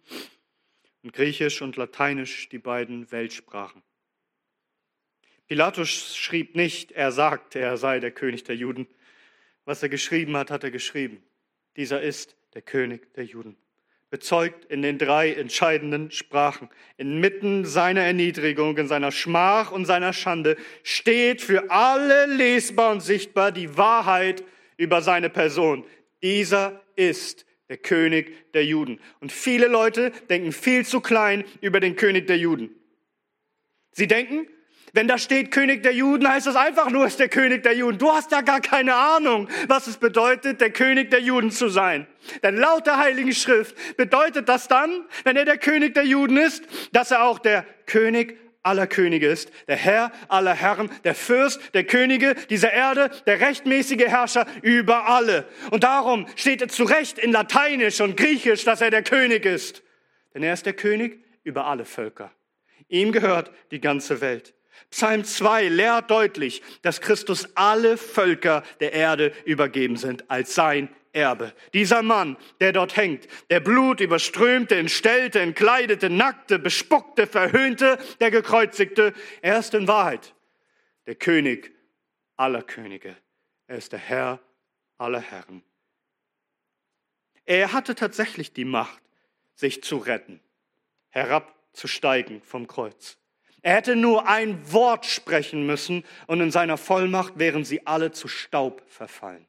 und 1.03 1.13
Griechisch 1.13 1.61
und 1.61 1.77
Lateinisch 1.77 2.49
die 2.49 2.59
beiden 2.59 3.11
Weltsprachen. 3.11 3.83
Pilatus 5.47 6.17
schrieb 6.17 6.57
nicht, 6.57 6.93
er 6.93 7.13
sagte, 7.13 7.61
er 7.61 7.77
sei 7.77 8.01
der 8.01 8.11
König 8.11 8.45
der 8.45 8.57
Juden. 8.57 8.89
Was 9.65 9.83
er 9.83 9.89
geschrieben 9.89 10.37
hat, 10.37 10.51
hat 10.51 10.65
er 10.65 10.71
geschrieben. 10.71 11.23
Dieser 11.77 12.01
ist 12.01 12.37
der 12.55 12.63
König 12.63 13.13
der 13.15 13.25
Juden. 13.25 13.57
Bezeugt 14.11 14.65
in 14.67 14.83
den 14.83 14.99
drei 14.99 15.33
entscheidenden 15.33 16.11
Sprachen. 16.11 16.69
Inmitten 16.97 17.65
seiner 17.65 18.03
Erniedrigung, 18.03 18.77
in 18.79 18.89
seiner 18.89 19.13
Schmach 19.13 19.73
und 19.73 19.85
seiner 19.85 20.13
Schande 20.13 20.57
steht 20.83 21.43
für 21.43 21.71
alle 21.71 22.27
lesbar 22.27 22.93
und 22.93 23.01
sichtbar 23.01 23.53
die 23.53 23.77
Wahrheit 23.77 24.45
über 24.77 25.03
seine 25.03 25.29
Person. 25.29 25.85
Dieser 26.23 26.81
ist 26.95 27.47
der 27.69 27.79
König 27.79 28.53
der 28.53 28.65
Juden. 28.65 29.01
Und 29.21 29.33
viele 29.33 29.67
Leute 29.67 30.13
denken 30.31 30.53
viel 30.53 30.87
zu 30.87 31.01
klein 31.01 31.45
über 31.61 31.81
den 31.81 31.97
König 31.97 32.27
der 32.27 32.39
Juden. 32.39 32.71
Sie 33.91 34.07
denken, 34.07 34.47
wenn 34.97 35.09
da 35.09 35.19
steht 35.19 35.51
König 35.51 35.83
der 35.83 35.93
Juden, 35.93 36.27
heißt 36.27 36.47
das 36.47 36.57
einfach 36.57 36.89
nur, 36.89 37.07
ist 37.07 37.21
der 37.21 37.29
König 37.29 37.63
der 37.63 37.75
Juden. 37.75 37.99
Du 37.99 38.11
hast 38.11 38.33
ja 38.33 38.41
gar 38.41 38.63
keine 38.63 38.95
Ahnung, 38.95 39.47
was 39.69 39.87
es 39.89 39.99
bedeutet, 39.99 40.63
der 40.63 40.71
König 40.71 41.11
der 41.11 41.21
Juden 41.21 41.51
zu 41.51 41.69
sein. 41.69 42.07
Denn 42.43 42.57
laut 42.57 42.87
der 42.87 42.97
Heiligen 42.97 43.35
Schrift 43.35 43.77
bedeutet 43.99 44.49
das 44.49 44.69
dann, 44.69 45.05
wenn 45.25 45.37
er 45.37 45.45
der 45.45 45.59
König 45.59 45.93
der 45.93 46.05
Juden 46.07 46.39
ist, 46.39 46.65
dass 46.93 47.11
er 47.11 47.25
auch 47.25 47.39
der 47.39 47.67
König 47.85 48.39
aller 48.63 48.87
Könige 48.87 49.29
ist, 49.29 49.53
der 49.69 49.77
Herr 49.77 50.13
aller 50.29 50.55
Herren, 50.55 50.91
der 51.05 51.15
Fürst 51.15 51.61
der 51.75 51.85
Könige 51.85 52.35
dieser 52.49 52.73
Erde, 52.73 53.11
der 53.27 53.39
rechtmäßige 53.41 54.07
Herrscher 54.07 54.47
über 54.63 55.11
alle. 55.11 55.47
Und 55.71 55.85
darum 55.85 56.27
steht 56.37 56.63
es 56.63 56.75
zu 56.75 56.85
Recht 56.85 57.19
in 57.19 57.33
Lateinisch 57.33 58.01
und 58.01 58.17
Griechisch, 58.17 58.65
dass 58.65 58.81
er 58.81 58.91
der 58.91 59.03
König 59.03 59.45
ist. 59.45 59.83
Denn 60.33 60.43
er 60.43 60.55
ist 60.55 60.65
der 60.65 60.73
König 60.73 61.23
über 61.45 61.67
alle 61.67 61.85
Völker. 61.85 62.33
Ihm 62.89 63.13
gehört 63.13 63.51
die 63.71 63.81
ganze 63.83 64.23
Welt. 64.23 64.56
Psalm 64.91 65.25
2 65.25 65.69
lehrt 65.69 66.11
deutlich, 66.11 66.63
dass 66.83 67.01
Christus 67.01 67.49
alle 67.57 67.97
Völker 67.97 68.63
der 68.81 68.93
Erde 68.93 69.33
übergeben 69.45 69.97
sind 69.97 70.31
als 70.31 70.55
sein 70.55 70.89
Erbe. 71.13 71.55
Dieser 71.73 72.03
Mann, 72.03 72.37
der 72.61 72.73
dort 72.73 72.97
hängt, 72.97 73.27
der 73.51 73.61
Blut 73.61 74.01
überströmte, 74.01 74.77
entstellte, 74.77 75.41
entkleidete, 75.41 76.11
nackte, 76.11 76.59
bespuckte, 76.59 77.27
verhöhnte, 77.27 77.99
der 78.21 78.31
gekreuzigte, 78.31 79.15
er 79.41 79.59
ist 79.59 79.75
in 79.75 79.89
Wahrheit 79.89 80.35
der 81.07 81.15
König 81.15 81.73
aller 82.37 82.63
Könige. 82.63 83.17
Er 83.67 83.79
ist 83.79 83.93
der 83.93 83.99
Herr 83.99 84.41
aller 84.99 85.21
Herren. 85.21 85.63
Er 87.45 87.73
hatte 87.73 87.95
tatsächlich 87.95 88.53
die 88.53 88.65
Macht, 88.65 89.03
sich 89.55 89.83
zu 89.83 89.97
retten, 89.97 90.41
herabzusteigen 91.09 92.43
vom 92.43 92.67
Kreuz. 92.67 93.17
Er 93.67 93.75
hätte 93.75 93.97
nur 93.97 94.29
ein 94.29 94.73
Wort 94.73 95.07
sprechen 95.07 95.67
müssen 95.67 96.05
und 96.29 96.41
in 96.41 96.53
seiner 96.53 96.77
Vollmacht 96.77 97.37
wären 97.41 97.65
sie 97.65 97.85
alle 97.85 98.13
zu 98.13 98.29
Staub 98.29 98.81
verfallen. 98.87 99.45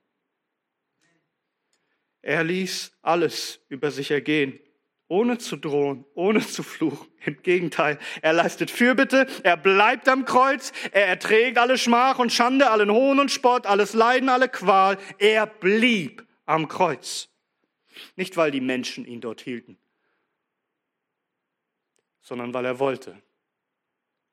Er 2.24 2.44
ließ 2.44 2.94
alles 3.04 3.60
über 3.70 3.92
sich 3.92 4.10
ergehen, 4.10 4.60
ohne 5.08 5.38
zu 5.38 5.56
drohen, 5.56 6.04
ohne 6.16 6.40
zu 6.40 6.64
fluchen. 6.64 7.08
Im 7.26 7.44
Gegenteil, 7.44 8.00
er 8.24 8.34
leistet 8.34 8.72
Fürbitte, 8.72 9.28
er 9.44 9.56
bleibt 9.56 10.10
am 10.10 10.26
Kreuz, 10.26 10.74
er 10.94 11.06
erträgt 11.06 11.60
alle 11.60 11.78
Schmach 11.78 12.18
und 12.18 12.34
Schande, 12.34 12.72
allen 12.72 12.90
Hohn 12.90 13.20
und 13.20 13.30
Spott, 13.30 13.68
alles 13.68 13.94
Leiden, 13.94 14.30
alle 14.30 14.50
Qual. 14.50 14.98
Er 15.20 15.46
blieb 15.46 16.26
am 16.48 16.68
Kreuz. 16.68 17.30
Nicht, 18.16 18.36
weil 18.36 18.50
die 18.50 18.62
Menschen 18.62 19.06
ihn 19.06 19.22
dort 19.22 19.42
hielten, 19.42 19.78
sondern 22.20 22.56
weil 22.56 22.66
er 22.66 22.80
wollte 22.80 23.22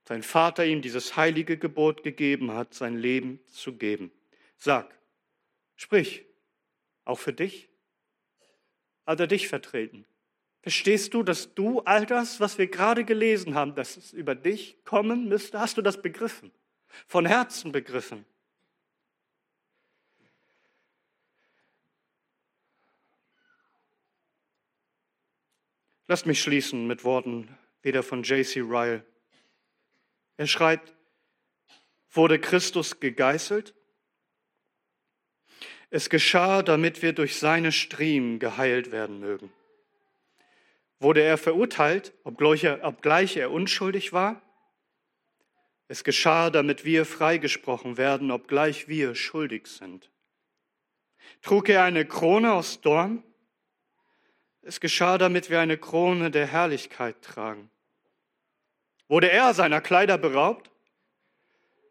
sein 0.07 0.23
Vater 0.23 0.65
ihm 0.67 0.83
dieses 0.83 1.17
heilige 1.17 1.57
Gebot 1.57 2.03
gegeben 2.03 2.53
hat, 2.53 2.75
sein 2.75 2.97
Leben 2.97 3.41
zu 3.47 3.75
geben. 3.75 4.11
Sag, 4.59 4.95
sprich, 5.77 6.25
auch 7.05 7.19
für 7.19 7.33
dich? 7.33 7.69
Hat 9.07 9.21
er 9.21 9.27
dich 9.27 9.49
vertreten? 9.49 10.07
Verstehst 10.63 11.13
du, 11.13 11.23
dass 11.23 11.55
du 11.55 11.81
all 11.81 12.07
das, 12.07 12.41
was 12.41 12.57
wir 12.57 12.67
gerade 12.69 13.05
gelesen 13.05 13.55
haben, 13.55 13.75
dass 13.75 13.99
es 13.99 14.13
über 14.13 14.35
dich 14.35 14.83
kommen 14.85 15.29
müsste? 15.29 15.61
Hast 15.61 15.77
du 15.77 15.83
das 15.83 16.01
begriffen? 16.01 16.51
Von 17.07 17.27
Herzen 17.27 17.73
begriffen? 17.73 18.25
Lasst 26.07 26.27
mich 26.27 26.41
schließen 26.41 26.87
mit 26.87 27.05
Worten 27.05 27.49
wieder 27.83 28.03
von 28.03 28.23
J.C. 28.23 28.61
Ryle. 28.61 29.05
Er 30.37 30.47
schreibt, 30.47 30.95
wurde 32.11 32.39
Christus 32.39 33.01
gegeißelt? 33.01 33.75
Es 35.91 36.11
geschah, 36.11 36.63
damit 36.63 37.03
wir 37.03 37.13
durch 37.13 37.39
seine 37.39 37.71
Striemen 37.71 38.41
geheilt 38.41 38.91
werden 38.91 39.21
mögen. 39.21 39.53
Wurde 40.99 41.23
er 41.23 41.39
verurteilt, 41.39 42.13
obgleich 42.25 42.65
er, 42.65 42.83
obgleich 42.85 43.37
er 43.37 43.51
unschuldig 43.51 44.13
war? 44.13 44.43
Es 45.87 46.03
geschah, 46.03 46.51
damit 46.51 46.85
wir 46.85 47.05
freigesprochen 47.05 47.97
werden, 47.97 48.31
obgleich 48.31 48.89
wir 48.89 49.15
schuldig 49.15 49.67
sind. 49.67 50.11
Trug 51.43 51.69
er 51.69 51.85
eine 51.85 52.07
Krone 52.07 52.53
aus 52.53 52.81
Dorn? 52.81 53.23
Es 54.63 54.81
geschah, 54.81 55.19
damit 55.19 55.51
wir 55.51 55.61
eine 55.61 55.77
Krone 55.77 56.31
der 56.31 56.47
Herrlichkeit 56.47 57.21
tragen. 57.23 57.71
Wurde 59.09 59.31
er 59.31 59.55
seiner 59.55 59.81
Kleider 59.81 60.19
beraubt? 60.19 60.71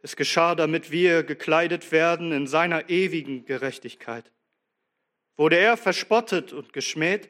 Es 0.02 0.16
geschah, 0.16 0.56
damit 0.56 0.92
wir 0.92 1.24
gekleidet 1.24 1.92
werden 1.92 2.32
in 2.32 2.48
seiner 2.48 2.90
ewigen 2.90 3.46
Gerechtigkeit. 3.46 4.32
Wurde 5.38 5.58
er 5.58 5.78
verspottet 5.78 6.52
und 6.52 6.74
geschmäht? 6.74 7.30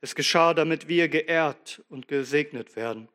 Es 0.00 0.14
geschah, 0.14 0.54
damit 0.54 0.88
wir 0.88 1.08
geehrt 1.08 1.82
und 1.88 2.08
gesegnet 2.08 2.76
werden. 2.76 3.08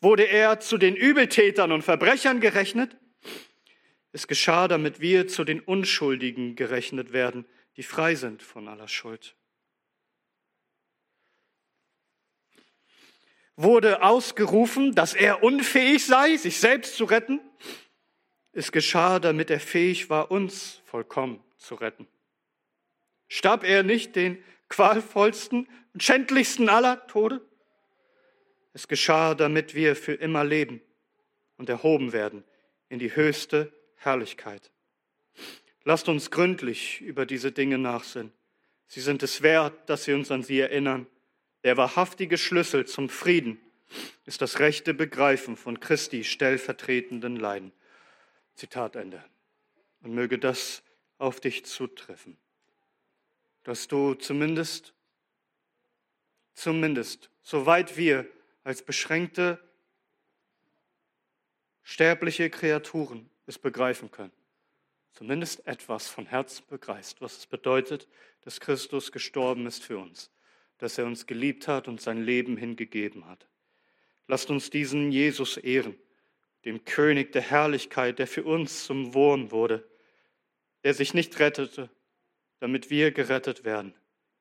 Wurde 0.00 0.24
er 0.24 0.60
zu 0.60 0.76
den 0.76 0.96
Übeltätern 0.96 1.72
und 1.72 1.82
Verbrechern 1.82 2.40
gerechnet? 2.40 2.96
Es 4.12 4.26
geschah, 4.26 4.68
damit 4.68 5.00
wir 5.00 5.28
zu 5.28 5.44
den 5.44 5.60
Unschuldigen 5.60 6.56
gerechnet 6.56 7.12
werden, 7.12 7.46
die 7.76 7.82
frei 7.82 8.14
sind 8.14 8.42
von 8.42 8.68
aller 8.68 8.88
Schuld. 8.88 9.36
Wurde 13.60 14.02
ausgerufen, 14.02 14.94
dass 14.94 15.14
er 15.14 15.42
unfähig 15.42 16.06
sei, 16.06 16.36
sich 16.36 16.60
selbst 16.60 16.94
zu 16.94 17.04
retten? 17.04 17.40
Es 18.52 18.70
geschah, 18.70 19.18
damit 19.18 19.50
er 19.50 19.58
fähig 19.58 20.10
war, 20.10 20.30
uns 20.30 20.80
vollkommen 20.84 21.42
zu 21.56 21.74
retten. 21.74 22.06
Starb 23.26 23.64
er 23.64 23.82
nicht 23.82 24.14
den 24.14 24.38
qualvollsten 24.68 25.66
und 25.92 26.02
schändlichsten 26.04 26.68
aller 26.68 27.04
Tode? 27.08 27.40
Es 28.74 28.86
geschah, 28.86 29.34
damit 29.34 29.74
wir 29.74 29.96
für 29.96 30.14
immer 30.14 30.44
leben 30.44 30.80
und 31.56 31.68
erhoben 31.68 32.12
werden 32.12 32.44
in 32.88 33.00
die 33.00 33.16
höchste 33.16 33.72
Herrlichkeit. 33.96 34.70
Lasst 35.82 36.08
uns 36.08 36.30
gründlich 36.30 37.00
über 37.00 37.26
diese 37.26 37.50
Dinge 37.50 37.76
nachsinnen. 37.76 38.32
Sie 38.86 39.00
sind 39.00 39.24
es 39.24 39.42
wert, 39.42 39.90
dass 39.90 40.06
wir 40.06 40.14
uns 40.14 40.30
an 40.30 40.44
sie 40.44 40.60
erinnern. 40.60 41.08
Der 41.64 41.76
wahrhaftige 41.76 42.38
Schlüssel 42.38 42.86
zum 42.86 43.08
Frieden 43.08 43.60
ist 44.24 44.42
das 44.42 44.58
rechte 44.58 44.94
Begreifen 44.94 45.56
von 45.56 45.80
Christi 45.80 46.24
stellvertretenden 46.24 47.36
Leiden. 47.36 47.72
Zitat 48.54 48.96
Ende. 48.96 49.24
Und 50.02 50.14
möge 50.14 50.38
das 50.38 50.82
auf 51.18 51.40
dich 51.40 51.64
zutreffen, 51.64 52.36
dass 53.64 53.88
du 53.88 54.14
zumindest, 54.14 54.94
zumindest, 56.54 57.30
soweit 57.42 57.96
wir 57.96 58.26
als 58.62 58.82
beschränkte 58.82 59.58
sterbliche 61.82 62.50
Kreaturen 62.50 63.28
es 63.46 63.58
begreifen 63.58 64.10
können, 64.10 64.32
zumindest 65.12 65.66
etwas 65.66 66.06
von 66.06 66.26
Herzen 66.26 66.64
begreifst, 66.68 67.20
was 67.20 67.38
es 67.38 67.46
bedeutet, 67.46 68.06
dass 68.42 68.60
Christus 68.60 69.10
gestorben 69.10 69.66
ist 69.66 69.82
für 69.82 69.98
uns, 69.98 70.30
dass 70.78 70.98
er 70.98 71.06
uns 71.06 71.26
geliebt 71.26 71.68
hat 71.68 71.88
und 71.88 72.00
sein 72.00 72.22
Leben 72.22 72.56
hingegeben 72.56 73.26
hat. 73.26 73.48
Lasst 74.26 74.50
uns 74.50 74.70
diesen 74.70 75.10
Jesus 75.10 75.56
ehren, 75.56 75.96
dem 76.64 76.84
König 76.84 77.32
der 77.32 77.42
Herrlichkeit, 77.42 78.18
der 78.18 78.26
für 78.26 78.44
uns 78.44 78.84
zum 78.84 79.14
Wurm 79.14 79.50
wurde, 79.50 79.88
der 80.84 80.94
sich 80.94 81.14
nicht 81.14 81.38
rettete, 81.38 81.90
damit 82.60 82.90
wir 82.90 83.10
gerettet 83.10 83.64
werden. 83.64 83.94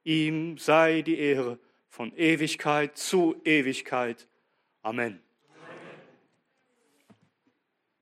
Ihm 0.04 0.58
sei 0.58 1.02
die 1.02 1.18
Ehre 1.18 1.60
von 1.88 2.16
Ewigkeit 2.16 2.98
zu 2.98 3.40
Ewigkeit. 3.44 4.28
Amen. 4.82 5.27